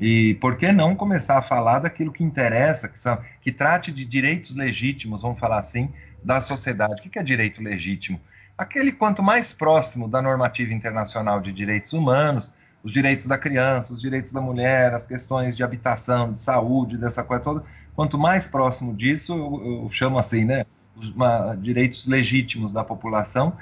[0.01, 4.05] E por que não começar a falar daquilo que interessa, que, são, que trate de
[4.05, 5.91] direitos legítimos, vamos falar assim,
[6.23, 7.01] da sociedade?
[7.01, 8.21] O que é direito legítimo?
[8.57, 12.53] Aquele quanto mais próximo da normativa internacional de direitos humanos,
[12.85, 17.25] os direitos da criança, os direitos da mulher, as questões de habitação, de saúde, dessa
[17.25, 17.65] coisa toda.
[17.97, 23.57] Quanto mais próximo disso, eu, eu chamo assim, né, uma, direitos legítimos da população,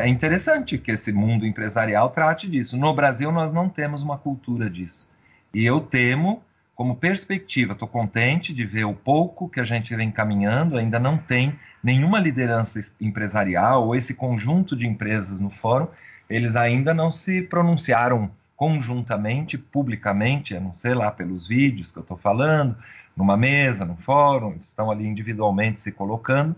[0.00, 2.76] é interessante que esse mundo empresarial trate disso.
[2.76, 5.06] No Brasil, nós não temos uma cultura disso.
[5.52, 6.42] E eu temo,
[6.74, 11.18] como perspectiva, estou contente de ver o pouco que a gente vem caminhando, ainda não
[11.18, 15.88] tem nenhuma liderança empresarial ou esse conjunto de empresas no fórum
[16.28, 22.02] eles ainda não se pronunciaram conjuntamente, publicamente, a não ser lá pelos vídeos que eu
[22.02, 22.76] estou falando,
[23.16, 26.54] numa mesa, no fórum, estão ali individualmente se colocando,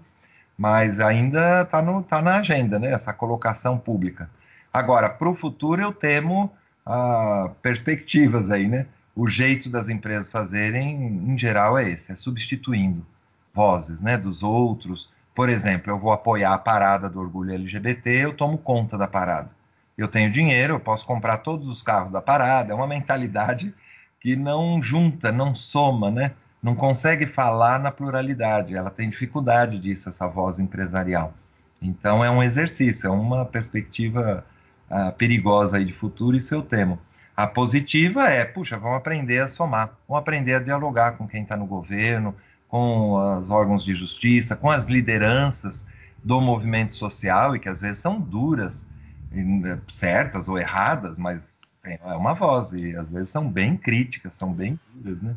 [0.56, 4.30] mas ainda está tá na agenda, né, essa colocação pública.
[4.72, 6.52] Agora, para o futuro eu temo
[6.86, 8.86] ah, perspectivas aí, né?
[9.16, 13.06] o jeito das empresas fazerem, em geral, é esse, é substituindo
[13.52, 15.12] vozes, né, dos outros.
[15.34, 19.50] Por exemplo, eu vou apoiar a parada do orgulho LGBT, eu tomo conta da parada.
[19.96, 22.72] Eu tenho dinheiro, eu posso comprar todos os carros da parada.
[22.72, 23.74] É uma mentalidade
[24.20, 26.32] que não junta, não soma, né?
[26.62, 28.74] Não consegue falar na pluralidade.
[28.74, 31.34] Ela tem dificuldade disso, essa voz empresarial.
[31.82, 34.44] Então é um exercício, é uma perspectiva
[34.90, 36.98] uh, perigosa aí de futuro, isso eu temo.
[37.36, 41.56] A positiva é, puxa, vamos aprender a somar, vamos aprender a dialogar com quem está
[41.56, 42.34] no governo,
[42.74, 45.86] com os órgãos de justiça, com as lideranças
[46.24, 48.84] do movimento social e que às vezes são duras,
[49.30, 51.40] né, certas ou erradas, mas
[51.84, 55.36] é uma voz e às vezes são bem críticas, são bem duras, né?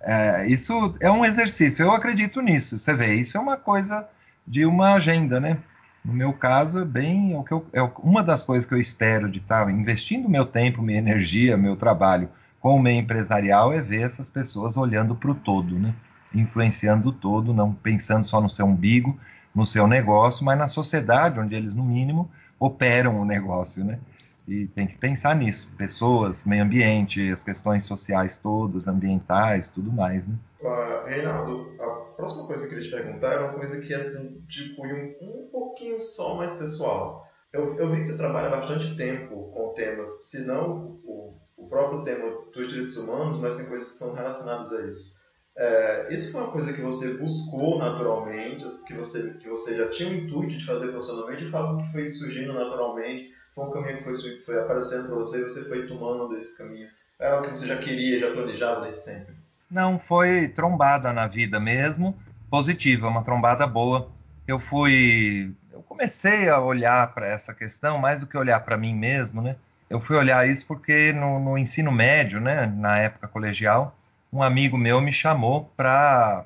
[0.00, 2.78] É, isso é um exercício, eu acredito nisso.
[2.78, 4.08] Você vê, isso é uma coisa
[4.46, 5.58] de uma agenda, né?
[6.04, 8.78] No meu caso, é bem é o que eu, é uma das coisas que eu
[8.78, 12.28] espero de estar investindo meu tempo, minha energia, meu trabalho
[12.60, 15.92] com o meio empresarial é ver essas pessoas olhando para o todo, né?
[16.34, 19.18] Influenciando todo, não pensando só no seu umbigo,
[19.54, 23.98] no seu negócio, mas na sociedade, onde eles, no mínimo, operam o negócio, né?
[24.46, 30.26] E tem que pensar nisso, pessoas, meio ambiente, as questões sociais todas, ambientais, tudo mais,
[30.26, 30.34] né?
[30.60, 33.96] Uh, Reinaldo, a próxima coisa que eu queria te perguntar é uma coisa que é
[33.96, 37.26] assim, tipo, um, um pouquinho só mais pessoal.
[37.52, 42.04] Eu, eu vi que você trabalha bastante tempo com temas, se não o, o próprio
[42.04, 45.19] tema dos direitos humanos, mas tem coisas que são relacionadas a isso.
[45.56, 50.08] É, isso foi uma coisa que você buscou naturalmente, que você, que você já tinha
[50.08, 54.14] o intuito de fazer profissionalmente, e que foi surgindo naturalmente, foi um caminho que foi,
[54.40, 56.88] foi aparecendo para você e você foi tomando desse caminho.
[57.18, 59.34] É algo que você já queria, já planejava desde sempre?
[59.70, 62.16] Não, foi trombada na vida mesmo,
[62.50, 64.08] positiva, uma trombada boa.
[64.46, 68.94] Eu fui, eu comecei a olhar para essa questão mais do que olhar para mim
[68.94, 69.56] mesmo, né?
[69.88, 73.96] Eu fui olhar isso porque no, no ensino médio, né, na época colegial,
[74.32, 76.44] um amigo meu me chamou para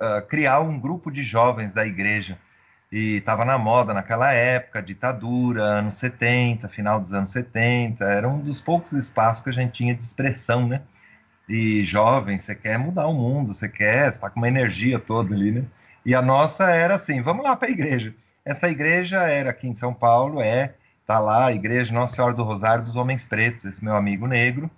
[0.00, 2.38] uh, ah, criar um grupo de jovens da igreja.
[2.90, 8.38] E estava na moda naquela época, ditadura, anos 70, final dos anos 70, era um
[8.40, 10.82] dos poucos espaços que a gente tinha de expressão, né?
[11.48, 15.50] E jovem, você quer mudar o mundo, você quer, está com uma energia toda ali,
[15.50, 15.64] né?
[16.04, 18.14] E a nossa era assim, vamos lá para a igreja.
[18.44, 22.44] Essa igreja era aqui em São Paulo, é, tá lá a igreja Nossa Senhora do
[22.44, 24.70] Rosário dos Homens Pretos, esse meu amigo negro,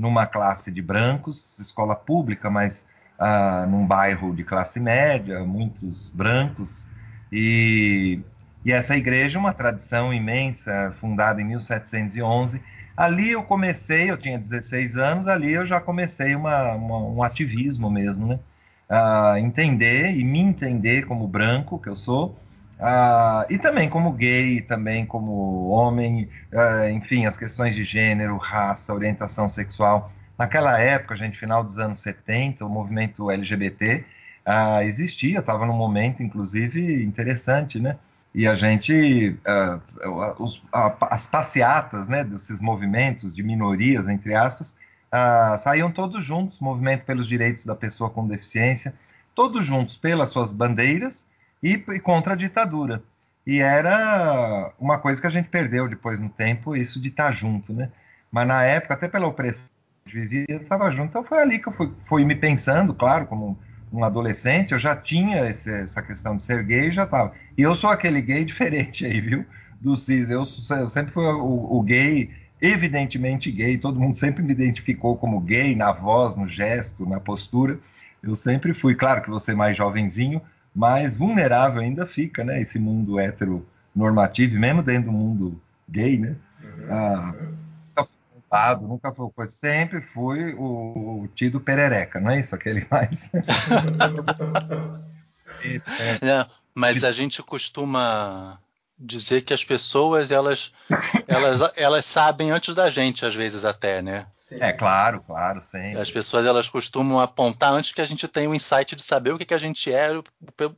[0.00, 2.86] numa classe de brancos, escola pública, mas
[3.18, 6.88] ah, num bairro de classe média, muitos brancos,
[7.30, 8.18] e,
[8.64, 12.60] e essa igreja, uma tradição imensa, fundada em 1711.
[12.96, 17.90] Ali eu comecei, eu tinha 16 anos, ali eu já comecei uma, uma, um ativismo
[17.90, 18.38] mesmo, né?
[18.90, 22.36] Uh, entender e me entender como branco que eu sou,
[22.80, 28.92] uh, e também como gay, também como homem, uh, enfim, as questões de gênero, raça,
[28.92, 30.10] orientação sexual.
[30.38, 34.04] Naquela época, gente, final dos anos 70, o movimento LGBT
[34.46, 37.98] ah, existia, estava num momento, inclusive, interessante, né?
[38.34, 39.36] E a gente,
[40.38, 44.74] os, as passeatas, né, desses movimentos de minorias, entre aspas,
[45.58, 48.94] saíam todos juntos, movimento pelos direitos da pessoa com deficiência,
[49.34, 51.26] todos juntos pelas suas bandeiras
[51.62, 53.02] e, e contra a ditadura.
[53.46, 57.72] E era uma coisa que a gente perdeu depois no tempo, isso de estar junto,
[57.72, 57.90] né?
[58.30, 59.70] Mas na época, até pela opressão
[60.04, 61.08] que vivia, estava junto.
[61.08, 63.58] Então foi ali que eu fui, fui me pensando, claro, como
[63.92, 67.32] um adolescente, eu já tinha esse, essa questão de ser gay, já estava.
[67.56, 69.44] E eu sou aquele gay diferente aí, viu?
[69.80, 70.30] Do cis.
[70.30, 70.44] Eu,
[70.78, 75.74] eu sempre fui o, o, gay, evidentemente gay, todo mundo sempre me identificou como gay,
[75.74, 77.78] na voz, no gesto, na postura.
[78.22, 80.42] Eu sempre fui, claro que você mais jovenzinho,
[80.74, 82.60] mas vulnerável ainda fica, né?
[82.60, 86.36] Esse mundo heteronormativo, mesmo dentro do mundo gay, né?
[86.62, 86.86] Uhum.
[86.90, 87.34] Ah,
[88.50, 89.52] lado, nunca foi coisa.
[89.52, 92.54] Sempre fui o, o tido perereca, não é isso?
[92.54, 93.28] Aquele mais.
[96.22, 98.58] Não, mas a gente costuma
[99.00, 100.72] dizer que as pessoas elas,
[101.26, 104.26] elas, elas sabem antes da gente, às vezes até, né?
[104.36, 104.58] Sim.
[104.60, 105.96] É claro, claro, sim.
[105.96, 109.32] As pessoas elas costumam apontar antes que a gente tenha o um insight de saber
[109.32, 110.24] o que, que a gente é, o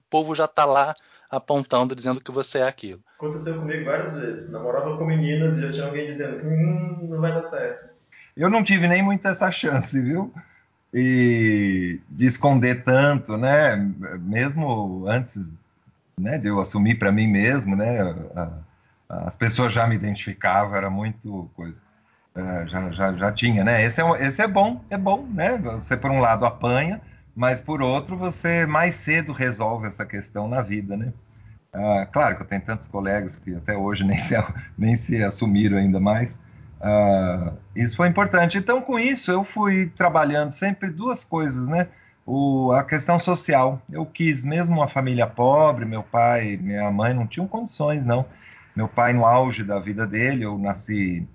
[0.09, 0.94] povo já está lá
[1.28, 3.01] apontando, dizendo que você é aquilo.
[3.16, 4.51] Aconteceu comigo várias vezes.
[4.51, 7.90] Namorava com meninas e já tinha alguém dizendo que hum, não vai dar certo.
[8.36, 10.32] Eu não tive nem muito essa chance, viu?
[10.92, 13.76] E de esconder tanto, né?
[14.20, 15.51] Mesmo antes
[16.18, 17.98] né, de eu assumir para mim mesmo, né?
[19.08, 21.80] As pessoas já me identificavam, era muito coisa.
[22.34, 23.84] É, já, já, já tinha, né?
[23.84, 25.58] Esse é, esse é bom, é bom, né?
[25.58, 27.00] Você, por um lado, apanha,
[27.34, 31.12] mas por outro você mais cedo resolve essa questão na vida, né?
[31.72, 34.34] Ah, claro que eu tenho tantos colegas que até hoje nem se,
[34.78, 36.38] nem se assumiram ainda mais,
[36.82, 38.58] Uh, isso foi importante.
[38.58, 41.86] Então, com isso, eu fui trabalhando sempre duas coisas, né?
[42.25, 43.81] O, a questão social.
[43.91, 48.25] Eu quis, mesmo uma família pobre, meu pai minha mãe não tinham condições, não.
[48.75, 51.27] Meu pai, no auge da vida dele, eu nasci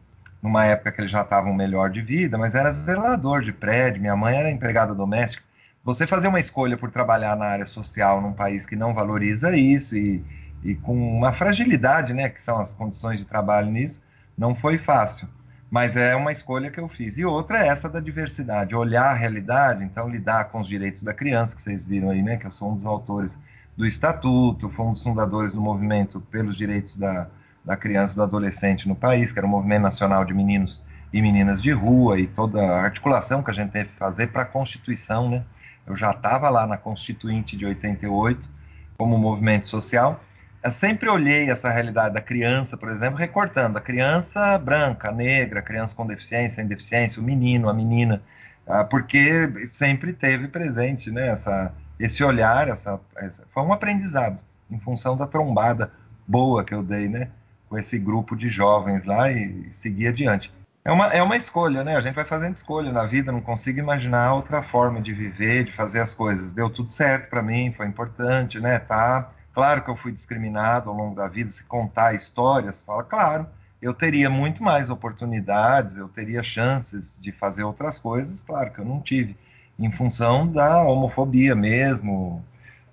[0.41, 4.15] numa época que eles já estavam melhor de vida, mas era zelador de prédio, minha
[4.15, 5.43] mãe era empregada doméstica.
[5.83, 9.95] Você fazer uma escolha por trabalhar na área social num país que não valoriza isso
[9.95, 10.23] e,
[10.63, 14.01] e com uma fragilidade, né, que são as condições de trabalho nisso,
[14.37, 15.27] não foi fácil.
[15.69, 17.17] Mas é uma escolha que eu fiz.
[17.17, 21.13] E outra é essa da diversidade, olhar a realidade, então lidar com os direitos da
[21.13, 23.37] criança, que vocês viram aí, né, que eu sou um dos autores
[23.75, 27.27] do Estatuto, fui um dos fundadores do movimento pelos direitos da,
[27.63, 31.21] da criança e do adolescente no país, que era o Movimento Nacional de Meninos e
[31.21, 34.45] Meninas de Rua, e toda a articulação que a gente teve que fazer para a
[34.45, 35.43] Constituição, né?
[35.85, 38.49] Eu já estava lá na Constituinte de 88,
[38.97, 40.21] como movimento social.
[40.63, 45.95] Eu sempre olhei essa realidade da criança, por exemplo, recortando a criança branca, negra, criança
[45.95, 48.21] com deficiência, sem deficiência, o menino, a menina,
[48.65, 54.79] ah, porque sempre teve presente né, essa, esse olhar, essa, essa, foi um aprendizado em
[54.79, 55.91] função da trombada
[56.27, 57.29] boa que eu dei, né?
[57.69, 60.51] com esse grupo de jovens lá e, e seguir adiante.
[60.83, 61.97] É uma, é uma escolha, né?
[61.97, 65.73] A gente vai fazendo escolha na vida, não consigo imaginar outra forma de viver, de
[65.73, 66.53] fazer as coisas.
[66.53, 68.79] Deu tudo certo para mim, foi importante, né?
[68.79, 69.29] Tá.
[69.57, 73.47] Claro que eu fui discriminado ao longo da vida, se contar histórias, fala, claro,
[73.81, 78.85] eu teria muito mais oportunidades, eu teria chances de fazer outras coisas, claro que eu
[78.85, 79.35] não tive,
[79.79, 82.45] em função da homofobia mesmo,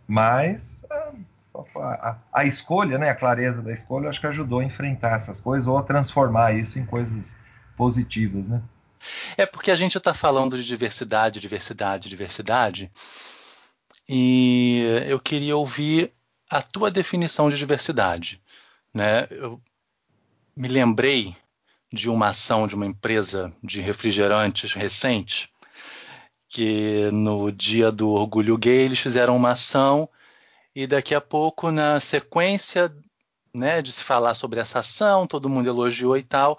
[0.09, 1.12] mas ah,
[1.77, 5.67] a, a, escolha, né, a clareza da escolha, acho que ajudou a enfrentar essas coisas
[5.67, 7.37] ou a transformar isso em coisas
[7.77, 8.62] positivas, né?
[9.37, 12.91] É porque a gente está falando de diversidade, diversidade, diversidade,
[14.09, 16.11] e eu queria ouvir
[16.55, 18.41] a tua definição de diversidade,
[18.95, 19.27] né?
[19.29, 19.61] Eu
[20.57, 21.37] me lembrei
[21.93, 25.51] de uma ação de uma empresa de refrigerantes recente,
[26.49, 30.09] que no dia do orgulho gay eles fizeram uma ação
[30.73, 32.95] e daqui a pouco, na sequência
[33.53, 36.57] né, de se falar sobre essa ação, todo mundo elogiou e tal,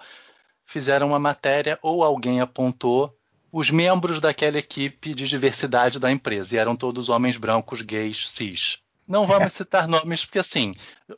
[0.66, 3.16] fizeram uma matéria ou alguém apontou
[3.50, 8.78] os membros daquela equipe de diversidade da empresa, e eram todos homens brancos, gays, cis.
[9.06, 10.72] Não vamos citar nomes, porque assim,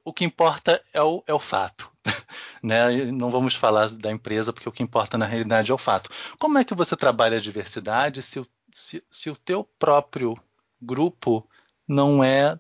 [0.05, 1.91] o que importa é o, é o fato.
[2.63, 3.05] né?
[3.07, 6.11] Não vamos falar da empresa, porque o que importa na realidade é o fato.
[6.39, 10.35] Como é que você trabalha a diversidade se o, se, se o teu próprio
[10.81, 11.49] grupo
[11.87, 12.59] não é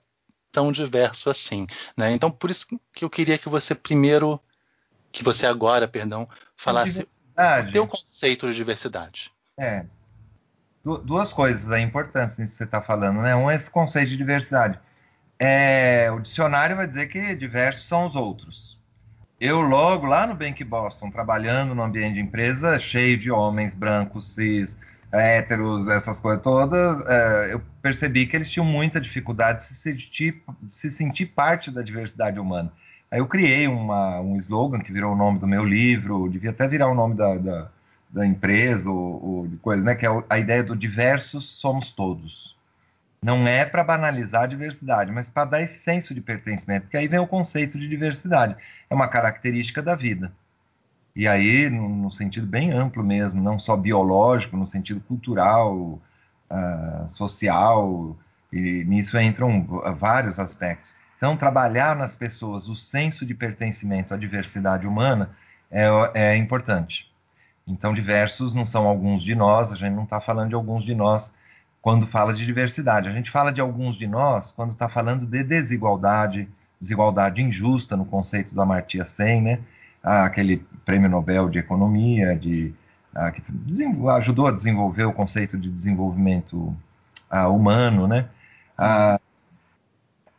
[0.51, 1.66] tão diverso assim.
[1.97, 2.12] Né?
[2.12, 4.41] Então, por isso que eu queria que você primeiro,
[5.12, 7.07] que você agora, perdão, falasse
[7.37, 9.31] o teu conceito de diversidade.
[9.57, 9.85] É.
[10.85, 13.37] Du duas coisas aí importantes nisso que você está falando, né?
[13.37, 14.81] Um é esse conceito de diversidade.
[15.39, 18.76] É, o dicionário vai dizer que diversos são os outros.
[19.41, 24.34] Eu, logo lá no Bank Boston, trabalhando no ambiente de empresa cheio de homens brancos,
[24.34, 24.76] cis,
[25.12, 30.43] héteros, essas coisas todas, é, eu percebi que eles tinham muita dificuldade de se sentir,
[30.61, 32.72] de se sentir parte da diversidade humana.
[33.11, 36.68] Aí eu criei uma, um slogan que virou o nome do meu livro, devia até
[36.68, 37.68] virar o nome da, da,
[38.11, 39.95] da empresa ou, ou, de coisa, né?
[39.95, 42.58] Que é a ideia do diversos somos todos.
[43.21, 47.09] Não é para banalizar a diversidade, mas para dar esse senso de pertencimento, porque aí
[47.09, 48.57] vem o conceito de diversidade.
[48.89, 50.33] É uma característica da vida.
[51.16, 56.01] E aí, no, no, sentido bem amplo mesmo, não só biológico, no sentido cultural,
[56.49, 58.16] uh, social,
[58.53, 59.66] e nisso entram
[59.99, 60.95] vários aspectos.
[61.16, 65.31] Então, trabalhar nas pessoas o senso de pertencimento à diversidade humana
[65.71, 67.11] é, é importante.
[67.66, 70.95] Então, diversos não são alguns de nós, a gente não está falando de alguns de
[70.95, 71.35] nós
[71.81, 73.09] quando fala de diversidade.
[73.09, 76.49] A gente fala de alguns de nós quando está falando de desigualdade,
[76.81, 79.61] desigualdade injusta no conceito do Amartya Sen, né?
[80.03, 82.74] Ah, aquele prêmio Nobel de Economia, de,
[83.14, 83.43] ah, que
[84.16, 86.76] ajudou a desenvolver o conceito de desenvolvimento
[87.31, 88.29] ah, humano, né?
[88.76, 89.20] Ah,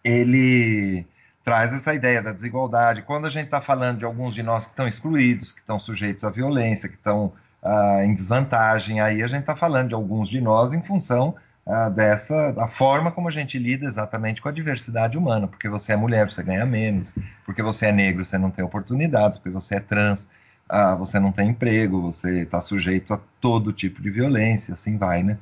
[0.03, 1.05] ele
[1.43, 3.01] traz essa ideia da desigualdade.
[3.01, 6.23] Quando a gente está falando de alguns de nós que estão excluídos, que estão sujeitos
[6.23, 7.33] à violência, que estão
[7.63, 11.35] ah, em desvantagem, aí a gente está falando de alguns de nós em função
[11.65, 15.93] ah, dessa da forma como a gente lida exatamente com a diversidade humana, porque você
[15.93, 17.13] é mulher, você ganha menos,
[17.45, 20.27] porque você é negro, você não tem oportunidades, porque você é trans,
[20.67, 25.23] ah, você não tem emprego, você está sujeito a todo tipo de violência, assim vai,
[25.23, 25.37] né?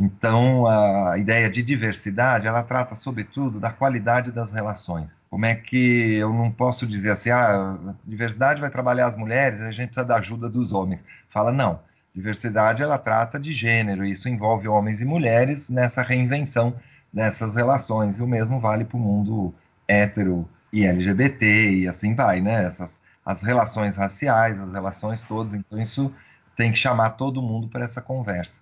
[0.00, 5.08] Então, a ideia de diversidade, ela trata, sobretudo, da qualidade das relações.
[5.30, 9.70] Como é que eu não posso dizer assim, ah, diversidade vai trabalhar as mulheres, a
[9.70, 11.04] gente precisa da ajuda dos homens.
[11.32, 11.80] Fala, não.
[12.14, 16.76] Diversidade, ela trata de gênero, isso envolve homens e mulheres nessa reinvenção
[17.12, 18.18] dessas relações.
[18.18, 19.54] E o mesmo vale para o mundo
[19.88, 22.64] hétero e LGBT e assim vai, né?
[22.64, 25.54] Essas as relações raciais, as relações todas.
[25.54, 26.12] Então, isso
[26.56, 28.60] tem que chamar todo mundo para essa conversa.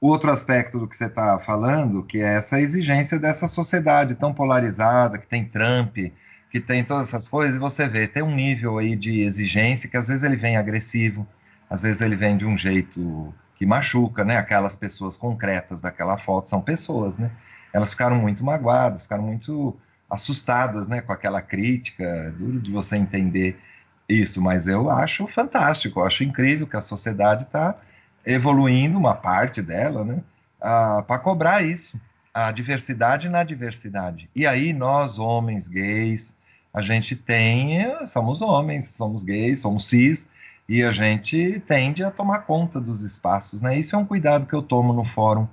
[0.00, 5.16] Outro aspecto do que você está falando, que é essa exigência dessa sociedade tão polarizada,
[5.18, 5.96] que tem Trump,
[6.50, 9.96] que tem todas essas coisas, e você vê, tem um nível aí de exigência que
[9.96, 11.26] às vezes ele vem agressivo,
[11.68, 14.36] às vezes ele vem de um jeito que machuca, né?
[14.36, 17.30] Aquelas pessoas concretas daquela foto são pessoas, né?
[17.72, 19.76] Elas ficaram muito magoadas, ficaram muito
[20.08, 21.00] assustadas, né?
[21.00, 23.58] Com aquela crítica, é duro de você entender
[24.08, 27.76] isso, mas eu acho fantástico, eu acho incrível que a sociedade está
[28.24, 30.22] evoluindo, uma parte dela, né?
[30.60, 31.98] Ah, Para cobrar isso,
[32.32, 34.28] a diversidade na diversidade.
[34.34, 36.34] E aí nós, homens, gays,
[36.72, 40.28] a gente tem, somos homens, somos gays, somos cis,
[40.68, 43.78] e a gente tende a tomar conta dos espaços, né?
[43.78, 45.46] Isso é um cuidado que eu tomo no fórum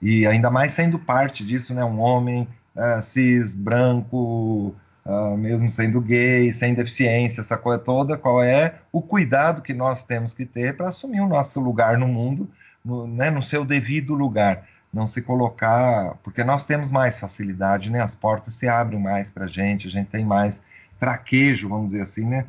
[0.00, 1.84] e ainda mais sendo parte disso, né?
[1.84, 8.42] Um homem uh, cis, branco, uh, mesmo sendo gay, sem deficiência, essa coisa toda, qual
[8.42, 12.48] é o cuidado que nós temos que ter para assumir o nosso lugar no mundo,
[12.84, 13.30] no, né?
[13.30, 18.00] no seu devido lugar, não se colocar, porque nós temos mais facilidade, né?
[18.00, 20.62] As portas se abrem mais para a gente, a gente tem mais
[20.98, 22.46] traquejo, vamos dizer assim, né?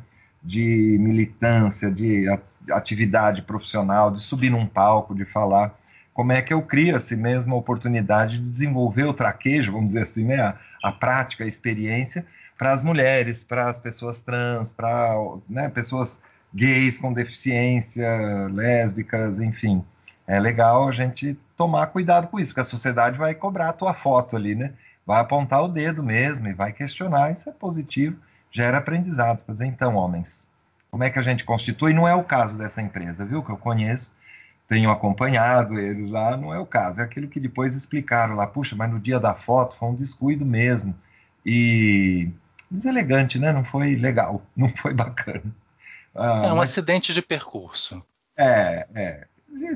[0.48, 2.26] De militância, de
[2.70, 5.78] atividade profissional, de subir num palco, de falar.
[6.14, 10.02] Como é que eu crio assim mesmo a oportunidade de desenvolver o traquejo, vamos dizer
[10.02, 10.40] assim, né?
[10.40, 12.24] a, a prática, a experiência
[12.56, 15.14] para as mulheres, para as pessoas trans, para
[15.48, 16.18] né, pessoas
[16.52, 18.08] gays com deficiência,
[18.50, 19.84] lésbicas, enfim.
[20.26, 23.92] É legal a gente tomar cuidado com isso, porque a sociedade vai cobrar a tua
[23.92, 24.72] foto ali, né?
[25.06, 28.16] Vai apontar o dedo mesmo e vai questionar, isso é positivo
[28.50, 29.42] gera aprendizados.
[29.42, 30.48] Quer dizer, então, homens,
[30.90, 31.92] como é que a gente constitui?
[31.92, 33.42] Não é o caso dessa empresa, viu?
[33.42, 34.14] Que eu conheço,
[34.68, 37.00] tenho acompanhado eles lá, não é o caso.
[37.00, 38.46] É aquilo que depois explicaram lá.
[38.46, 40.94] Puxa, mas no dia da foto foi um descuido mesmo.
[41.44, 42.28] E
[42.70, 43.52] deselegante, né?
[43.52, 45.44] Não foi legal, não foi bacana.
[46.14, 46.70] Ah, é um mas...
[46.70, 48.04] acidente de percurso.
[48.36, 49.26] É, é.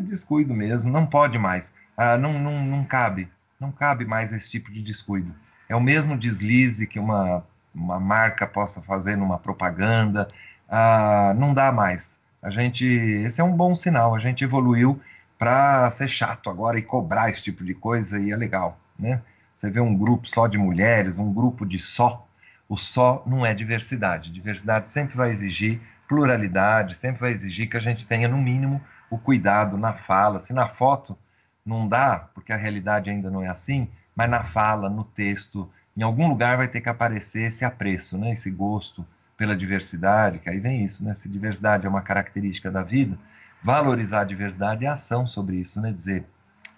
[0.01, 1.73] Descuido mesmo, não pode mais.
[1.97, 5.35] Ah, não, não, não cabe, não cabe mais esse tipo de descuido.
[5.69, 7.45] É o mesmo deslize que uma
[7.75, 10.29] uma marca possa fazer numa propaganda.
[10.69, 12.19] Ah, não dá mais.
[12.43, 14.15] A gente, esse é um bom sinal.
[14.15, 15.01] A gente evoluiu
[15.39, 19.21] para ser chato agora e cobrar esse tipo de coisa e é legal, né?
[19.57, 22.27] Você vê um grupo só de mulheres, um grupo de só.
[22.69, 24.33] O só não é diversidade.
[24.33, 29.19] Diversidade sempre vai exigir pluralidade, sempre vai exigir que a gente tenha no mínimo o
[29.19, 30.41] cuidado na fala.
[30.41, 31.17] Se na foto
[31.65, 36.03] não dá, porque a realidade ainda não é assim, mas na fala, no texto, em
[36.03, 38.33] algum lugar vai ter que aparecer esse apreço, né?
[38.33, 41.15] esse gosto pela diversidade, que aí vem isso, né?
[41.15, 43.19] se diversidade é uma característica da vida,
[43.63, 45.93] valorizar a diversidade é ação sobre isso, né?
[45.93, 46.25] dizer,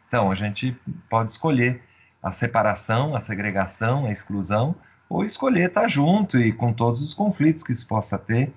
[0.08, 0.76] então, a gente
[1.08, 1.82] pode escolher
[2.22, 4.74] a separação, a segregação, a exclusão,
[5.08, 8.52] ou escolher estar junto e com todos os conflitos que isso possa ter,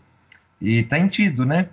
[0.62, 1.70] e tem tido, né?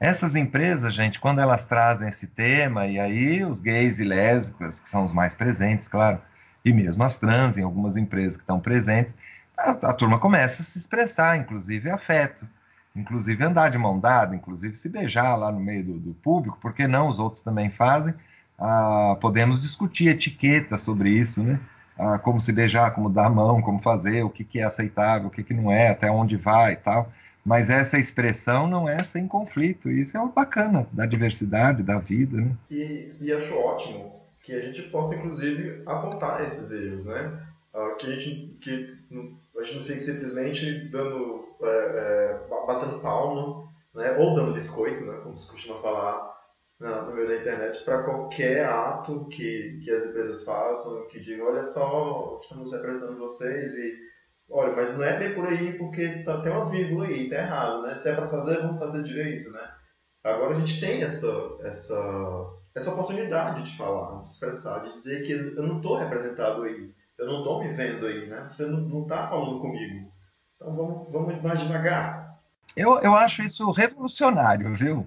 [0.00, 4.88] Essas empresas, gente, quando elas trazem esse tema, e aí os gays e lésbicas, que
[4.88, 6.20] são os mais presentes, claro,
[6.64, 9.12] e mesmo as trans, em algumas empresas que estão presentes,
[9.56, 12.46] a, a turma começa a se expressar, inclusive afeto,
[12.96, 16.86] inclusive andar de mão dada, inclusive se beijar lá no meio do, do público, porque
[16.86, 18.14] não, os outros também fazem.
[18.58, 21.60] Ah, podemos discutir etiqueta sobre isso, né?
[21.98, 25.28] Ah, como se beijar, como dar a mão, como fazer, o que, que é aceitável,
[25.28, 27.12] o que, que não é, até onde vai e tal.
[27.44, 29.90] Mas essa expressão não é sem conflito.
[29.90, 32.40] Isso é o bacana da diversidade, da vida.
[32.40, 32.52] Né?
[32.70, 37.46] E, e acho ótimo que a gente possa, inclusive, apontar esses erros, né?
[37.74, 38.98] Uh, que, a gente, que
[39.58, 43.64] a gente não fique simplesmente dando, é, é, batendo palma,
[43.94, 44.12] né?
[44.12, 45.18] ou dando biscoito, né?
[45.22, 46.34] como se costuma falar
[46.78, 51.62] no meio da internet, para qualquer ato que, que as empresas façam, que digam, olha
[51.62, 53.96] só, estamos representando vocês e
[54.50, 57.82] olha, mas não é bem por aí porque tá, tem uma vírgula aí, tá errado,
[57.82, 57.94] né?
[57.94, 59.70] Se é para fazer, vamos fazer direito, né?
[60.22, 61.28] Agora a gente tem essa,
[61.62, 66.64] essa essa oportunidade de falar, de se expressar, de dizer que eu não estou representado
[66.64, 68.44] aí, eu não estou me vendo aí, né?
[68.48, 70.08] Você não está falando comigo.
[70.56, 72.34] Então vamos, vamos mais devagar.
[72.76, 75.06] Eu, eu acho isso revolucionário, viu?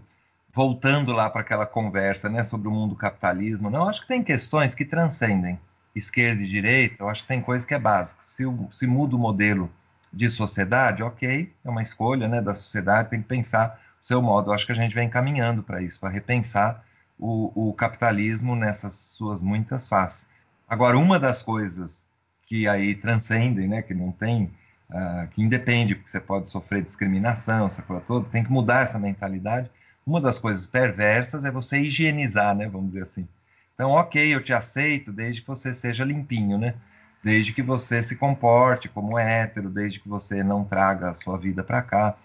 [0.54, 4.74] Voltando lá para aquela conversa né, sobre o mundo capitalismo, não, acho que tem questões
[4.74, 5.60] que transcendem
[5.94, 8.20] esquerda e direita, eu acho que tem coisa que é básica.
[8.24, 9.70] Se, se muda o modelo
[10.14, 14.50] de sociedade, ok, é uma escolha né, da sociedade, tem que pensar o seu modo.
[14.50, 16.84] Eu acho que a gente vem caminhando para isso, para repensar
[17.20, 20.28] o, o capitalismo nessas suas muitas faces.
[20.68, 22.06] Agora, uma das coisas
[22.48, 24.52] que aí transcendem, né, que não tem,
[24.90, 29.00] uh, que independe, porque você pode sofrer discriminação, essa coisa toda, tem que mudar essa
[29.00, 29.70] mentalidade.
[30.06, 33.28] Uma das coisas perversas é você higienizar, né, vamos dizer assim.
[33.78, 36.74] Então, ok, eu te aceito desde que você seja limpinho, né?
[37.24, 41.64] Desde que você se comporte como hétero, desde que você não traga a sua vida
[41.64, 42.16] para cá.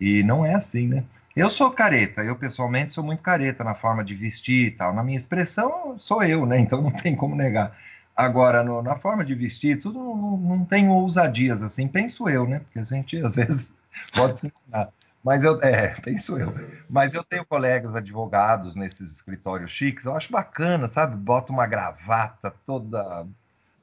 [0.00, 1.04] E não é assim, né?
[1.34, 4.94] Eu sou careta, eu pessoalmente sou muito careta na forma de vestir e tal.
[4.94, 6.58] Na minha expressão, sou eu, né?
[6.58, 7.76] Então não tem como negar.
[8.14, 12.58] Agora, no, na forma de vestir, tudo não, não tem ousadias assim, penso eu, né?
[12.60, 13.72] Porque a gente às vezes
[14.14, 14.90] pode se enganar.
[15.24, 16.52] Mas eu, é, penso eu.
[16.90, 21.16] Mas eu tenho colegas advogados nesses escritórios chiques, eu acho bacana, sabe?
[21.16, 23.26] Bota uma gravata toda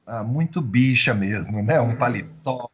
[0.06, 1.80] ah, muito bicha mesmo, né?
[1.80, 2.68] Um paletó,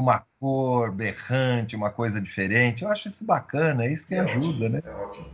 [0.00, 2.82] uma cor berrante, uma coisa diferente.
[2.82, 4.82] Eu acho isso bacana, é isso que é ajuda, ótimo, né?
[4.84, 5.26] É ótimo.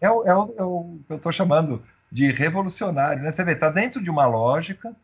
[0.00, 3.32] É o, é o, é o que eu estou chamando de revolucionário, né?
[3.32, 4.94] Você vê, está dentro de uma lógica,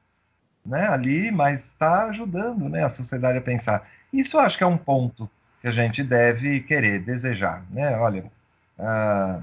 [0.64, 0.87] né?
[0.89, 2.85] Ali, mas está ajudando, né?
[2.85, 3.89] A sociedade a pensar.
[4.12, 5.29] Isso eu acho que é um ponto
[5.61, 7.97] que a gente deve querer, desejar, né?
[7.99, 8.25] Olha,
[8.79, 9.41] ah,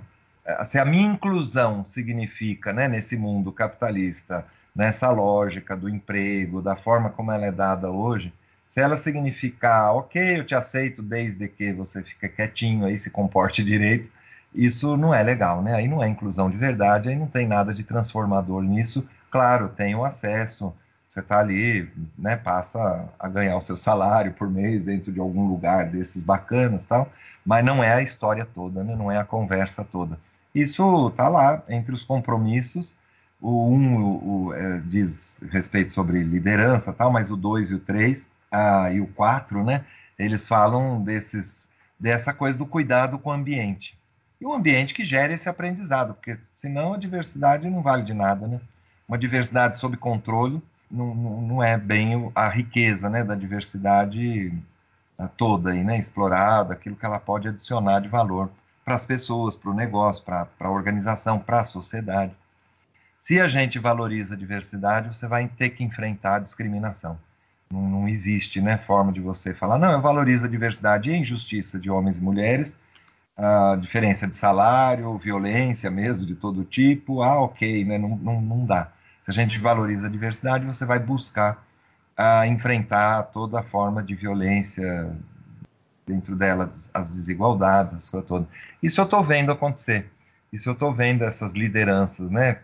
[0.65, 2.87] se a minha inclusão significa, né?
[2.87, 8.33] Nesse mundo capitalista, nessa lógica do emprego, da forma como ela é dada hoje,
[8.71, 13.63] se ela significar, ok, eu te aceito desde que você fique quietinho aí, se comporte
[13.63, 14.09] direito,
[14.53, 15.75] isso não é legal, né?
[15.75, 19.05] Aí não é inclusão de verdade, aí não tem nada de transformador nisso.
[19.29, 20.73] Claro, tem o acesso,
[21.09, 25.47] você está ali, né, passa a ganhar o seu salário por mês dentro de algum
[25.47, 27.11] lugar desses bacanas tal,
[27.45, 28.95] mas não é a história toda, né?
[28.95, 30.17] não é a conversa toda.
[30.55, 32.95] Isso está lá entre os compromissos.
[33.41, 38.29] O 1 um, é, diz respeito sobre liderança, tal, mas o 2 e o 3
[38.51, 39.85] ah, e o 4, né,
[40.19, 43.97] eles falam desses, dessa coisa do cuidado com o ambiente.
[44.39, 48.47] E o ambiente que gera esse aprendizado, porque senão a diversidade não vale de nada,
[48.47, 48.59] né?
[49.07, 54.51] Uma diversidade sob controle não, não, é bem a riqueza né, da diversidade
[55.37, 58.49] toda aí, né, explorada, aquilo que ela pode adicionar de valor
[58.83, 62.33] para as pessoas, para o negócio, para a organização, para a sociedade.
[63.21, 67.19] Se a gente valoriza a diversidade, você vai ter que enfrentar a discriminação.
[67.71, 71.17] Não, não, existe né, forma de você falar, não, eu valorizo a diversidade e a
[71.17, 72.77] injustiça de homens e mulheres,
[73.37, 78.65] a diferença de salário, violência mesmo, de todo tipo, ah, ok, né, não, não, não
[78.65, 78.91] dá.
[79.23, 81.63] Se a gente valoriza a diversidade, você vai buscar
[82.17, 85.15] a enfrentar toda forma de violência,
[86.05, 88.47] dentro delas as desigualdades, as coisas todas.
[88.81, 90.11] Isso eu estou vendo acontecer.
[90.51, 92.59] Isso eu estou vendo essas lideranças, né?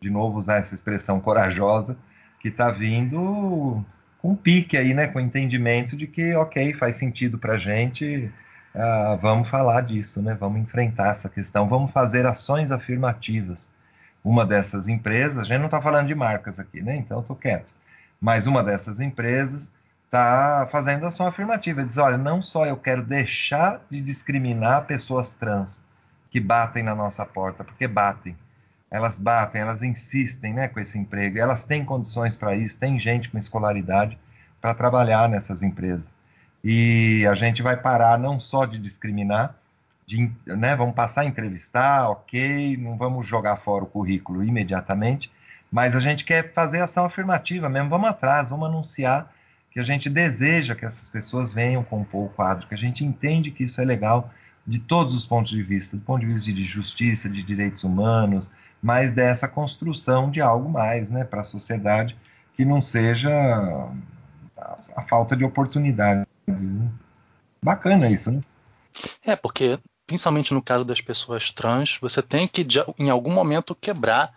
[0.00, 1.96] De novo usar essa expressão corajosa
[2.40, 3.84] que está vindo
[4.26, 8.28] com pique aí, né, com entendimento de que, ok, faz sentido para a gente,
[8.74, 13.70] uh, vamos falar disso, né, vamos enfrentar essa questão, vamos fazer ações afirmativas.
[14.24, 17.72] Uma dessas empresas, a gente não está falando de marcas aqui, né, então estou quieto,
[18.20, 19.70] mas uma dessas empresas
[20.06, 25.80] está fazendo ação afirmativa, diz, olha, não só eu quero deixar de discriminar pessoas trans
[26.32, 28.36] que batem na nossa porta, porque batem,
[28.90, 33.28] elas batem, elas insistem né, com esse emprego, elas têm condições para isso, tem gente
[33.28, 34.18] com escolaridade
[34.60, 36.14] para trabalhar nessas empresas.
[36.62, 39.54] E a gente vai parar não só de discriminar,
[40.06, 45.30] de, né, vamos passar a entrevistar, ok, não vamos jogar fora o currículo imediatamente,
[45.70, 49.32] mas a gente quer fazer ação afirmativa mesmo, vamos atrás, vamos anunciar
[49.70, 53.50] que a gente deseja que essas pessoas venham compor o quadro, que a gente entende
[53.50, 54.30] que isso é legal
[54.66, 58.50] de todos os pontos de vista, do ponto de vista de justiça, de direitos humanos,
[58.86, 62.16] mas dessa construção de algo mais né, para a sociedade
[62.54, 63.28] que não seja
[64.56, 66.24] a, a falta de oportunidades.
[66.46, 66.88] Né?
[67.60, 68.42] Bacana isso, né?
[69.24, 69.76] É, porque,
[70.06, 72.64] principalmente no caso das pessoas trans, você tem que,
[72.96, 74.32] em algum momento, quebrar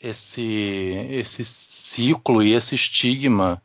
[0.00, 3.60] esse, esse ciclo e esse estigma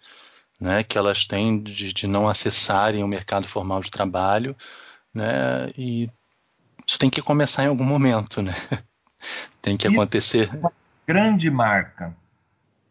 [0.59, 4.57] né, que elas têm de, de não acessarem o mercado formal de trabalho,
[5.13, 6.09] né, e
[6.87, 8.55] isso tem que começar em algum momento, né?
[9.61, 10.49] Tem que isso, acontecer.
[10.53, 10.71] Uma
[11.07, 12.13] grande marca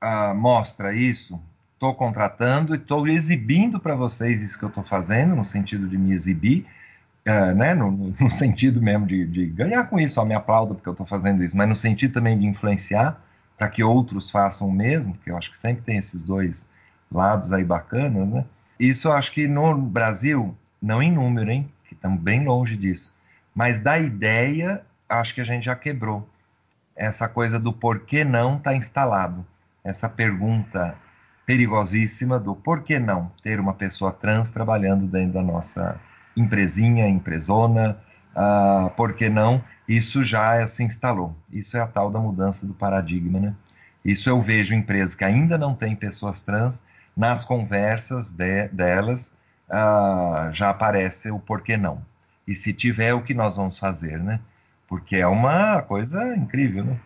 [0.03, 1.41] uh, mostra isso.
[1.75, 5.99] Estou contratando e estou exibindo para vocês isso que eu estou fazendo, no sentido de
[5.99, 6.67] me exibir,
[7.27, 7.75] uh, né?
[7.75, 11.07] no, no, sentido mesmo de, de, ganhar com isso, ó, me aplaudo porque eu estou
[11.07, 13.21] fazendo isso, mas no sentido também de influenciar
[13.59, 16.67] para que outros façam o mesmo, que eu acho que sempre tem esses dois
[17.11, 18.45] lados aí bacanas, né?
[18.79, 21.71] Isso eu acho que no Brasil, não em número, hein?
[21.87, 23.13] Que estamos bem longe disso,
[23.55, 24.83] mas da ideia
[25.21, 26.29] acho que a gente já quebrou.
[26.97, 29.45] Essa coisa do por que não está instalado.
[29.85, 30.95] Essa pergunta
[31.45, 36.01] perigosíssima do por que não ter uma pessoa trans trabalhando dentro da nossa
[36.37, 37.99] empresinha, empresona,
[38.35, 39.63] uh, por que não?
[39.89, 41.37] Isso já se instalou.
[41.51, 43.55] Isso é a tal da mudança do paradigma, né?
[44.05, 46.83] Isso eu vejo empresas que ainda não têm pessoas trans,
[47.17, 49.33] nas conversas de, delas
[49.69, 52.03] uh, já aparece o porquê não.
[52.47, 54.41] E se tiver, o que nós vamos fazer, né?
[54.93, 57.01] Porque é uma coisa incrível, né?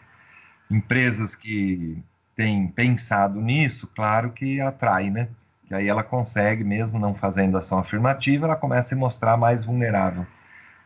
[0.68, 2.02] Empresas que
[2.34, 5.28] têm pensado nisso, claro que atrai, né?
[5.68, 9.64] Que aí ela consegue, mesmo não fazendo ação afirmativa, ela começa a se mostrar mais
[9.64, 10.26] vulnerável.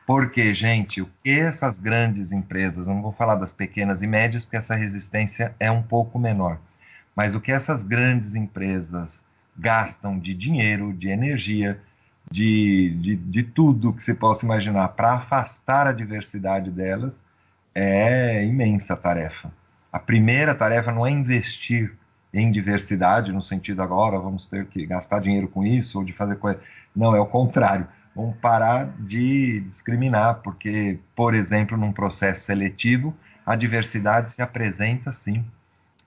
[0.06, 4.58] Porque, gente, o que essas grandes empresas, não vou falar das pequenas e médias, porque
[4.58, 6.58] essa resistência é um pouco menor,
[7.16, 9.24] mas o que essas grandes empresas
[9.56, 11.80] gastam de dinheiro, de energia,
[12.30, 17.14] de, de, de tudo que se possa imaginar para afastar a diversidade delas,
[17.74, 19.52] é imensa tarefa.
[19.92, 21.92] A primeira tarefa não é investir
[22.32, 26.36] em diversidade, no sentido agora vamos ter que gastar dinheiro com isso ou de fazer
[26.36, 26.60] coisa.
[26.94, 27.86] Não, é o contrário.
[28.14, 33.14] Vamos parar de discriminar, porque, por exemplo, num processo seletivo,
[33.44, 35.44] a diversidade se apresenta sim.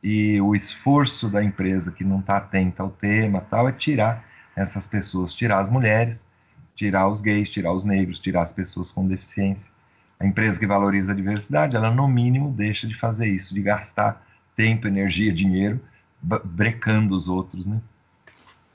[0.01, 4.25] E o esforço da empresa que não está atenta ao tema tal é tirar
[4.55, 6.25] essas pessoas, tirar as mulheres,
[6.75, 9.71] tirar os gays, tirar os negros, tirar as pessoas com deficiência.
[10.19, 14.25] A empresa que valoriza a diversidade, ela no mínimo deixa de fazer isso, de gastar
[14.55, 15.81] tempo, energia, dinheiro,
[16.21, 17.81] brecando os outros, né?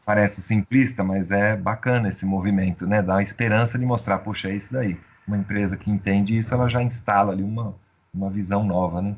[0.05, 3.03] Parece simplista, mas é bacana esse movimento, né?
[3.03, 4.99] Dá a esperança de mostrar, puxa, é isso daí.
[5.27, 7.75] Uma empresa que entende isso, ela já instala ali uma,
[8.13, 9.15] uma visão nova, né?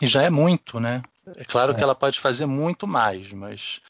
[0.00, 1.02] E já é muito, né?
[1.36, 1.74] É claro é.
[1.74, 3.80] que ela pode fazer muito mais, mas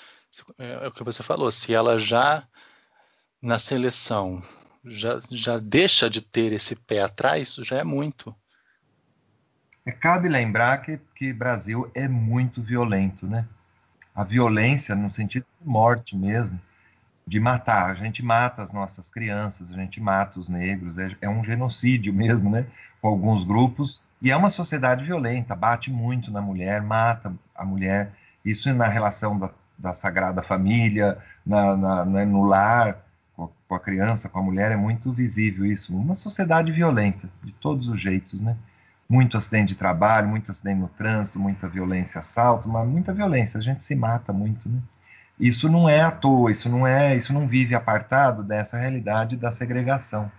[0.59, 2.47] é, é o que você falou, se ela já
[3.43, 4.43] na seleção
[4.85, 8.35] já, já deixa de ter esse pé atrás, isso já é muito.
[9.87, 13.47] É, cabe lembrar que, que Brasil é muito violento, né?
[14.15, 16.61] A violência no sentido de morte mesmo,
[17.27, 17.91] de matar.
[17.91, 22.13] A gente mata as nossas crianças, a gente mata os negros, é, é um genocídio
[22.15, 22.67] mesmo, né?
[23.01, 24.03] Com alguns grupos.
[24.23, 28.13] E é uma sociedade violenta, bate muito na mulher, mata a mulher.
[28.45, 33.05] Isso na relação da, da Sagrada Família, na, na, na, no lar,
[33.75, 35.97] com a criança, com a mulher, é muito visível isso.
[35.97, 38.57] Uma sociedade violenta, de todos os jeitos, né?
[39.09, 43.59] Muito acidente de trabalho, muito acidente no trânsito, muita violência, assalto, mas muita violência.
[43.59, 44.81] A gente se mata muito, né?
[45.39, 49.51] Isso não é à toa, isso não é, isso não vive apartado dessa realidade da
[49.51, 50.31] segregação.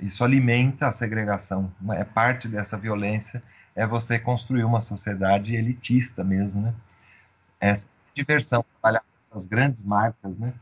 [0.00, 1.72] Isso alimenta a segregação.
[1.92, 3.42] É parte dessa violência
[3.74, 6.74] é você construir uma sociedade elitista mesmo, né?
[8.14, 10.52] Diversão, trabalhar com essas grandes marcas, né?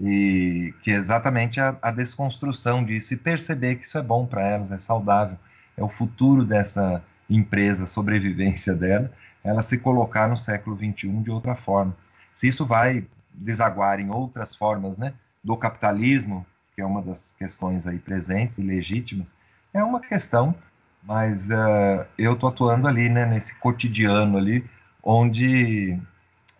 [0.00, 4.42] e que é exatamente a, a desconstrução disso e perceber que isso é bom para
[4.42, 5.36] elas, é saudável,
[5.76, 9.12] é o futuro dessa empresa, a sobrevivência dela,
[9.44, 11.94] ela se colocar no século 21 de outra forma.
[12.34, 15.12] Se isso vai desaguar em outras formas, né,
[15.44, 19.34] do capitalismo, que é uma das questões aí presentes e legítimas,
[19.72, 20.54] é uma questão,
[21.02, 24.64] mas uh, eu estou atuando ali, né, nesse cotidiano ali,
[25.02, 25.98] onde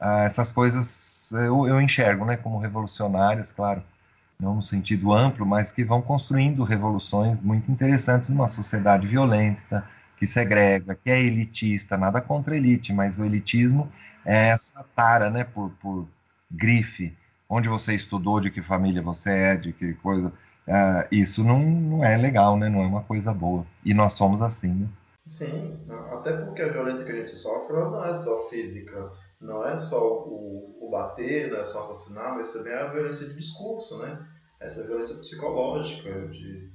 [0.00, 3.82] uh, essas coisas eu, eu enxergo né, como revolucionárias, claro,
[4.38, 9.84] não no sentido amplo, mas que vão construindo revoluções muito interessantes numa sociedade violenta,
[10.16, 13.90] que segrega, que é elitista, nada contra a elite, mas o elitismo
[14.24, 16.06] é essa tara né, por, por
[16.50, 17.16] grife,
[17.48, 20.28] onde você estudou, de que família você é, de que coisa.
[20.68, 22.68] Uh, isso não, não é legal, né?
[22.68, 23.66] não é uma coisa boa.
[23.84, 24.68] E nós somos assim.
[24.68, 24.88] Né?
[25.26, 25.78] Sim,
[26.12, 30.24] até porque a violência que a gente sofre não é só física não é só
[30.26, 34.26] o, o bater, não é só assassinar, mas também a violência de discurso, né?
[34.60, 36.70] Essa violência psicológica, de,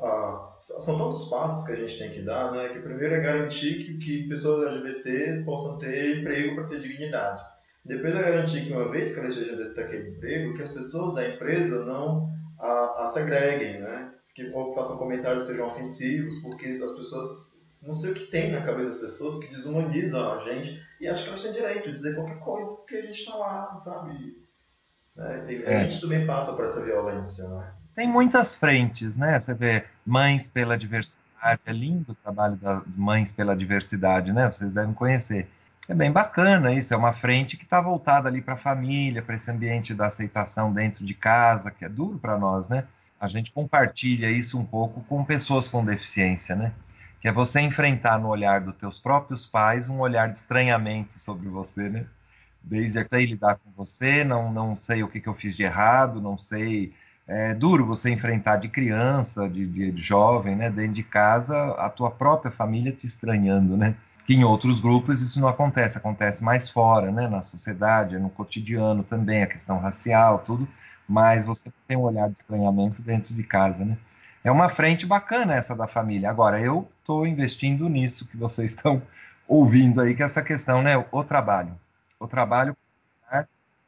[0.00, 2.68] a, são tantos passos que a gente tem que dar, né?
[2.68, 7.42] Que primeiro é garantir que, que pessoas LGBT possam ter emprego para ter dignidade.
[7.84, 11.14] Depois é garantir que uma vez que elas estejam dentro daquele emprego, que as pessoas
[11.14, 14.12] da empresa não a, a segreguem, né?
[14.34, 17.39] Que façam comentários que sejam ofensivos, porque as pessoas
[17.82, 21.22] não sei o que tem na cabeça das pessoas que desumanizam a gente e acho
[21.22, 24.36] que elas têm direito de dizer qualquer coisa porque a gente está lá, sabe?
[25.16, 25.44] Né?
[25.66, 25.88] A é.
[25.88, 27.72] gente também passa por essa violência, né?
[27.94, 29.38] Tem muitas frentes, né?
[29.40, 34.48] Você vê Mães pela Diversidade, é lindo o trabalho das Mães pela Diversidade, né?
[34.48, 35.48] Vocês devem conhecer.
[35.88, 39.34] É bem bacana isso, é uma frente que está voltada ali para a família, para
[39.34, 42.84] esse ambiente da aceitação dentro de casa, que é duro para nós, né?
[43.18, 46.72] A gente compartilha isso um pouco com pessoas com deficiência, né?
[47.20, 51.48] Que é você enfrentar no olhar dos teus próprios pais um olhar de estranhamento sobre
[51.48, 52.06] você, né?
[52.62, 55.62] Desde a sei lidar com você, não, não sei o que, que eu fiz de
[55.62, 56.92] errado, não sei.
[57.26, 60.70] É duro você enfrentar de criança, de, de, de jovem, né?
[60.70, 63.94] Dentro de casa, a tua própria família te estranhando, né?
[64.26, 67.28] Que em outros grupos isso não acontece, acontece mais fora, né?
[67.28, 70.66] Na sociedade, no cotidiano também, a questão racial, tudo.
[71.08, 73.96] Mas você tem um olhar de estranhamento dentro de casa, né?
[74.42, 76.30] É uma frente bacana essa da família.
[76.30, 79.02] Agora, eu estou investindo nisso que vocês estão
[79.46, 80.96] ouvindo aí, que é essa questão, né?
[81.10, 81.74] O trabalho.
[82.18, 82.76] O trabalho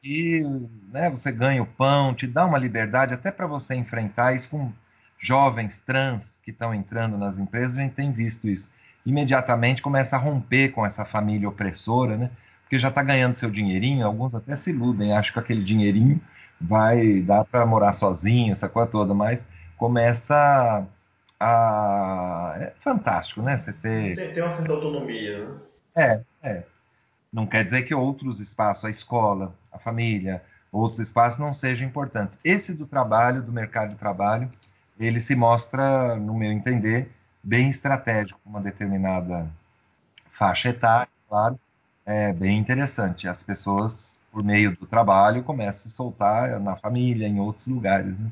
[0.03, 0.43] e
[0.91, 4.73] né, você ganha o pão, te dá uma liberdade até para você enfrentar isso com
[5.19, 8.73] jovens trans que estão entrando nas empresas, a gente tem visto isso.
[9.07, 12.31] Imediatamente começa a romper com essa família opressora, né?
[12.63, 16.21] Porque já está ganhando seu dinheirinho, alguns até se iludem, acham que aquele dinheirinho
[16.61, 19.45] vai dar para morar sozinho, essa coisa toda, mas
[19.77, 20.87] começa
[21.39, 23.57] a, é fantástico, né?
[23.57, 25.59] Você ter tem, tem uma certa autonomia, né?
[25.95, 26.63] É, é.
[27.33, 32.39] Não quer dizer que outros espaços, a escola, a família, outros espaços não sejam importantes.
[32.45, 34.49] Esse do trabalho, do mercado de trabalho,
[34.99, 37.11] ele se mostra, no meu entender,
[37.43, 39.47] bem estratégico, uma determinada
[40.39, 41.59] faixa etária, claro,
[42.05, 43.29] é bem interessante.
[43.29, 48.19] As pessoas, por meio do trabalho, começam a se soltar na família, em outros lugares.
[48.19, 48.31] Né?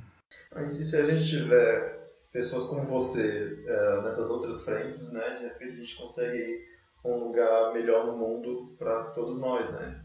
[0.56, 5.72] E se a gente tiver pessoas como você é, nessas outras frentes, né, de repente
[5.72, 6.60] a gente consegue
[7.04, 10.00] um lugar melhor no mundo para todos nós, né?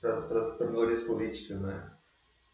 [0.00, 1.90] Para as minorias políticas, né?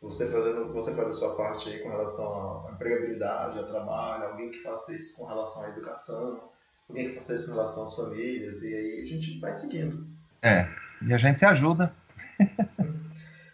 [0.03, 4.51] Você fazendo, você faz a sua parte aí com relação à empregabilidade, ao trabalho, alguém
[4.51, 6.41] que faça isso com relação à educação,
[6.89, 10.07] alguém que faça isso com relação às famílias, e aí a gente vai seguindo.
[10.43, 10.69] É,
[11.01, 11.95] e a gente se ajuda.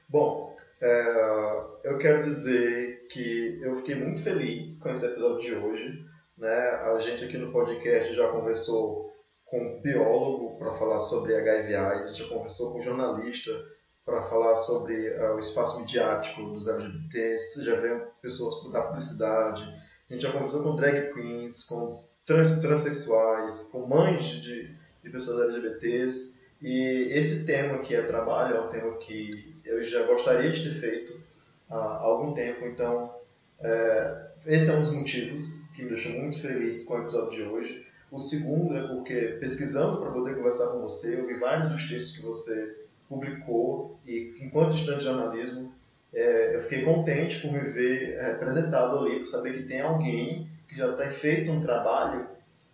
[0.08, 0.49] Bom,
[0.80, 6.04] é, eu quero dizer que eu fiquei muito feliz com esse episódio de hoje.
[6.38, 6.56] Né?
[6.56, 9.10] A gente aqui no podcast já conversou
[9.44, 13.50] com um biólogo para falar sobre HIV AIDS, a gente já conversou com um jornalista
[14.06, 19.62] para falar sobre uh, o espaço midiático dos LGBTs, já veio pessoas da publicidade,
[20.08, 21.88] a gente já conversou com drag queens, com
[22.24, 28.60] trans transexuais, com mães de, de pessoas LGBTs, e esse tema que é trabalho é
[28.60, 31.20] um tema que eu já gostaria de ter feito
[31.70, 33.14] há algum tempo, então
[33.60, 37.42] é, esse é um dos motivos que me deixou muito feliz com o episódio de
[37.42, 37.86] hoje.
[38.10, 42.16] O segundo é porque, pesquisando para poder conversar com você, eu vi vários dos textos
[42.16, 42.76] que você
[43.08, 45.72] publicou e, enquanto estudante de jornalismo,
[46.12, 50.76] é, eu fiquei contente por me ver representado ali, por saber que tem alguém que
[50.76, 52.26] já tem feito um trabalho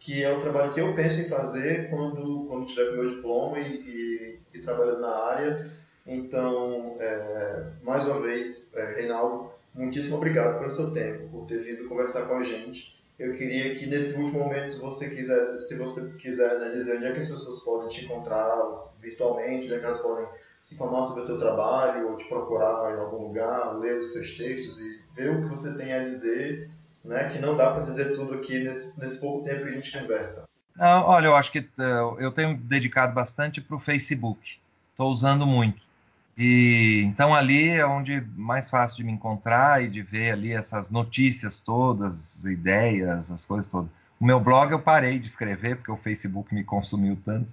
[0.06, 3.72] que é o trabalho que eu penso em fazer quando, quando tiver meu diploma e,
[3.74, 5.68] e, e trabalhando na área.
[6.06, 11.88] Então, é, mais uma vez, é, Reinaldo, muitíssimo obrigado pelo seu tempo, por ter vindo
[11.88, 12.96] conversar com a gente.
[13.18, 17.12] Eu queria que nesse último momento você quisesse, se você quiser né, dizer onde é
[17.12, 18.54] que as pessoas podem te encontrar
[19.00, 20.28] virtualmente, onde é que elas podem
[20.62, 24.36] se informar sobre o teu trabalho, ou te procurar em algum lugar, ler os seus
[24.36, 26.70] textos e ver o que você tem a dizer,
[27.06, 29.98] né, que não dá para dizer tudo aqui nesse, nesse pouco tempo que a gente
[29.98, 30.44] conversa.
[30.76, 34.58] Não, olha, eu acho que uh, eu tenho dedicado bastante para o Facebook.
[34.90, 35.80] Estou usando muito.
[36.36, 40.90] E então ali é onde mais fácil de me encontrar e de ver ali essas
[40.90, 43.90] notícias todas, ideias, as coisas todas.
[44.20, 47.48] O meu blog eu parei de escrever porque o Facebook me consumiu tanto,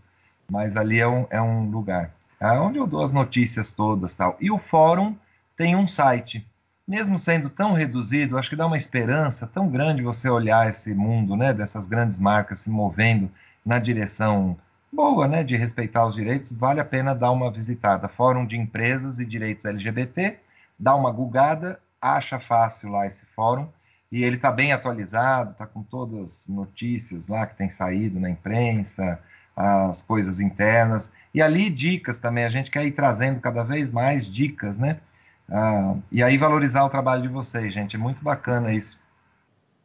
[0.50, 2.12] mas ali é um, é um lugar
[2.52, 4.36] é onde eu dou as notícias todas tal.
[4.40, 5.16] E o fórum
[5.56, 6.46] tem um site.
[6.86, 11.36] Mesmo sendo tão reduzido, acho que dá uma esperança tão grande você olhar esse mundo,
[11.38, 13.32] né, dessas grandes marcas se movendo
[13.66, 14.58] na direção
[14.92, 18.10] boa, né, de respeitar os direitos, vale a pena dar uma visitada.
[18.10, 20.38] Fórum de Empresas e Direitos LGBT,
[20.78, 23.70] dá uma gugada, acha fácil lá esse fórum,
[24.12, 28.30] e ele está bem atualizado, está com todas as notícias lá que tem saído na
[28.30, 29.20] imprensa,
[29.56, 34.26] as coisas internas, e ali dicas também, a gente quer ir trazendo cada vez mais
[34.28, 35.00] dicas, né?
[35.50, 39.00] Ah, e aí valorizar o trabalho de vocês, gente, é muito bacana isso.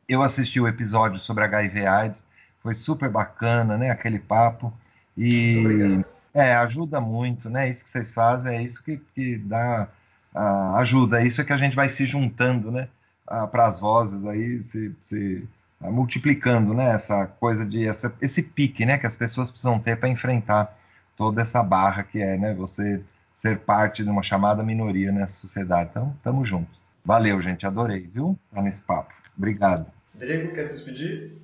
[0.08, 2.24] Eu assisti o episódio sobre HIV AIDS,
[2.62, 3.90] foi super bacana, né?
[3.90, 4.72] Aquele papo.
[5.16, 6.02] E
[6.32, 7.68] é, ajuda muito, né?
[7.68, 9.88] Isso que vocês fazem é isso que, que dá
[10.34, 12.88] uh, ajuda, é isso é que a gente vai se juntando, né?
[13.30, 15.48] Uh, Para as vozes aí se, se
[15.80, 16.90] uh, multiplicando, né?
[16.92, 18.98] Essa coisa de essa, esse pique, né?
[18.98, 20.76] Que as pessoas precisam ter para enfrentar
[21.16, 22.54] toda essa barra que é, né?
[22.54, 23.02] Você
[23.38, 25.90] ser parte de uma chamada minoria nessa sociedade.
[25.90, 26.70] Então, tamo junto.
[27.04, 27.64] Valeu, gente.
[27.64, 28.38] Adorei, viu?
[28.52, 29.14] Tá nesse papo.
[29.36, 29.86] Obrigado.
[30.14, 31.38] Diego, quer se despedir?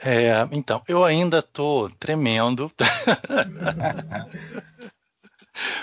[0.00, 2.70] É, então, eu ainda tô tremendo.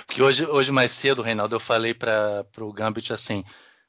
[0.07, 3.43] Porque hoje, hoje mais cedo, Reinaldo, eu falei para o Gambit assim: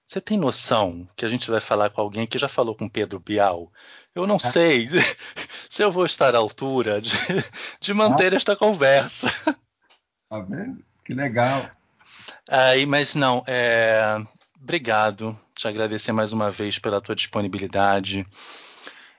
[0.07, 3.21] você tem noção que a gente vai falar com alguém que já falou com Pedro
[3.21, 3.71] Bial?
[4.15, 4.41] Eu não ah.
[4.41, 4.89] sei
[5.71, 7.13] se eu vou estar à altura de,
[7.81, 8.37] de manter ah.
[8.37, 9.29] esta conversa.
[10.29, 10.83] Tá vendo?
[11.05, 11.71] Que legal.
[12.49, 14.17] Aí, mas não, é,
[14.61, 15.39] obrigado.
[15.55, 18.25] Te agradecer mais uma vez pela tua disponibilidade.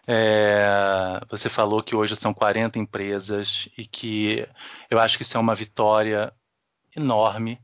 [0.07, 4.47] É, você falou que hoje são 40 empresas e que
[4.89, 6.31] eu acho que isso é uma vitória
[6.95, 7.59] enorme,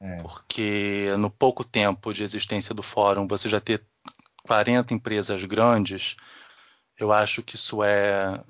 [0.00, 0.16] é.
[0.16, 3.84] porque no pouco tempo de existência do fórum, você já ter
[4.42, 6.16] 40 empresas grandes,
[6.98, 8.42] eu acho que isso é,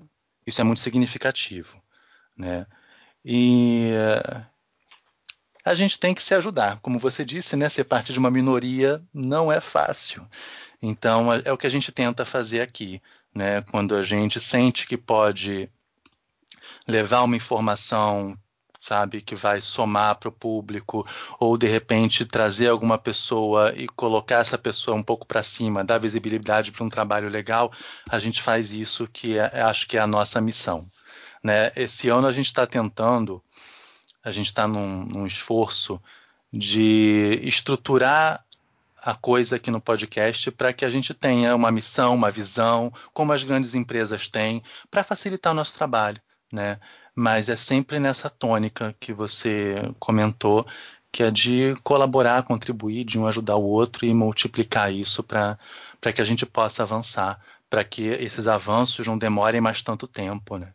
[0.47, 1.83] isso é muito significativo.
[2.37, 2.67] Né?
[3.25, 3.91] E
[5.69, 6.79] a gente tem que se ajudar.
[6.81, 10.27] Como você disse, né, ser parte de uma minoria não é fácil.
[10.81, 13.01] Então, é, é o que a gente tenta fazer aqui
[13.35, 13.63] né?
[13.71, 15.71] Quando a gente sente que pode
[16.87, 18.37] levar uma informação
[18.81, 21.07] sabe, que vai somar para o público,
[21.39, 25.99] ou de repente trazer alguma pessoa e colocar essa pessoa um pouco para cima, dar
[25.99, 27.73] visibilidade para um trabalho legal,
[28.09, 30.89] a gente faz isso que é, acho que é a nossa missão.
[31.43, 31.73] Né?
[31.77, 33.43] Esse ano a gente está tentando,
[34.23, 36.01] a gente está num, num esforço
[36.53, 38.45] de estruturar
[39.01, 43.33] a coisa aqui no podcast para que a gente tenha uma missão, uma visão, como
[43.33, 46.21] as grandes empresas têm, para facilitar o nosso trabalho,
[46.53, 46.79] né?
[47.15, 50.67] Mas é sempre nessa tônica que você comentou,
[51.11, 55.59] que é de colaborar, contribuir, de um ajudar o outro e multiplicar isso para
[56.15, 57.41] que a gente possa avançar,
[57.71, 60.73] para que esses avanços não demorem mais tanto tempo, né?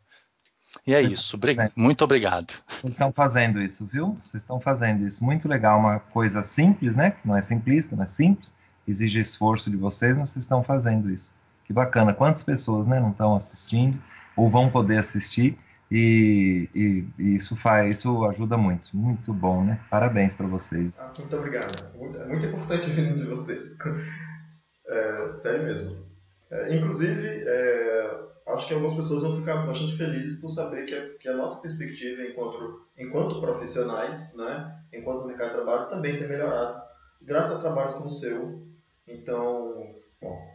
[0.86, 1.40] E é isso.
[1.76, 2.54] Muito obrigado.
[2.68, 4.18] Vocês estão fazendo isso, viu?
[4.26, 5.24] Vocês estão fazendo isso.
[5.24, 5.80] Muito legal.
[5.80, 7.12] Uma coisa simples, né?
[7.12, 8.54] Que não é simplista, mas simples.
[8.86, 11.34] Exige esforço de vocês, mas vocês estão fazendo isso.
[11.66, 12.14] Que bacana.
[12.14, 13.98] Quantas pessoas né, não estão assistindo
[14.36, 15.58] ou vão poder assistir?
[15.90, 19.80] E, e, e, isso faz, isso ajuda muito, muito bom, né?
[19.90, 20.98] Parabéns para vocês.
[20.98, 21.96] Ah, muito obrigado.
[21.96, 23.78] Muito, é muito importante vindo de vocês.
[24.86, 26.13] É, sério mesmo.
[26.54, 31.10] É, inclusive, é, acho que algumas pessoas vão ficar bastante felizes por saber que a,
[31.18, 36.80] que a nossa perspectiva enquanto, enquanto profissionais, né, enquanto mercado de trabalho, também tem melhorado,
[37.22, 38.62] graças a trabalhos como o seu.
[39.08, 39.96] Então,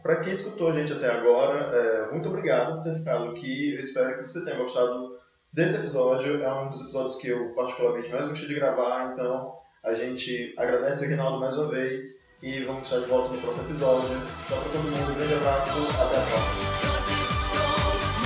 [0.01, 3.75] para quem escutou a gente até agora, é, muito obrigado por ter ficado aqui.
[3.75, 5.19] Eu espero que você tenha gostado
[5.51, 6.41] desse episódio.
[6.41, 11.05] É um dos episódios que eu particularmente mais gostei de gravar, então a gente agradece
[11.05, 14.17] o Rinaldo mais uma vez e vamos estar de volta no próximo episódio.
[14.17, 16.89] Então, para todo mundo, um grande abraço, até a próxima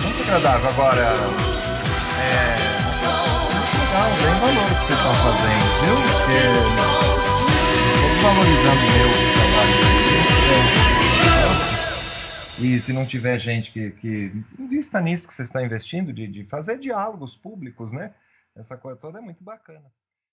[0.04, 0.70] muito agradável.
[0.70, 1.06] Agora, é
[3.54, 5.96] muito legal, bem valor que vocês estão fazendo, viu?
[6.14, 6.40] Porque
[8.16, 9.74] estou valorizando o meu trabalho.
[12.60, 16.46] E se não tiver gente que, que invista nisso que vocês estão investindo, de, de
[16.46, 18.14] fazer diálogos públicos, né?
[18.56, 19.92] Essa coisa toda é muito bacana.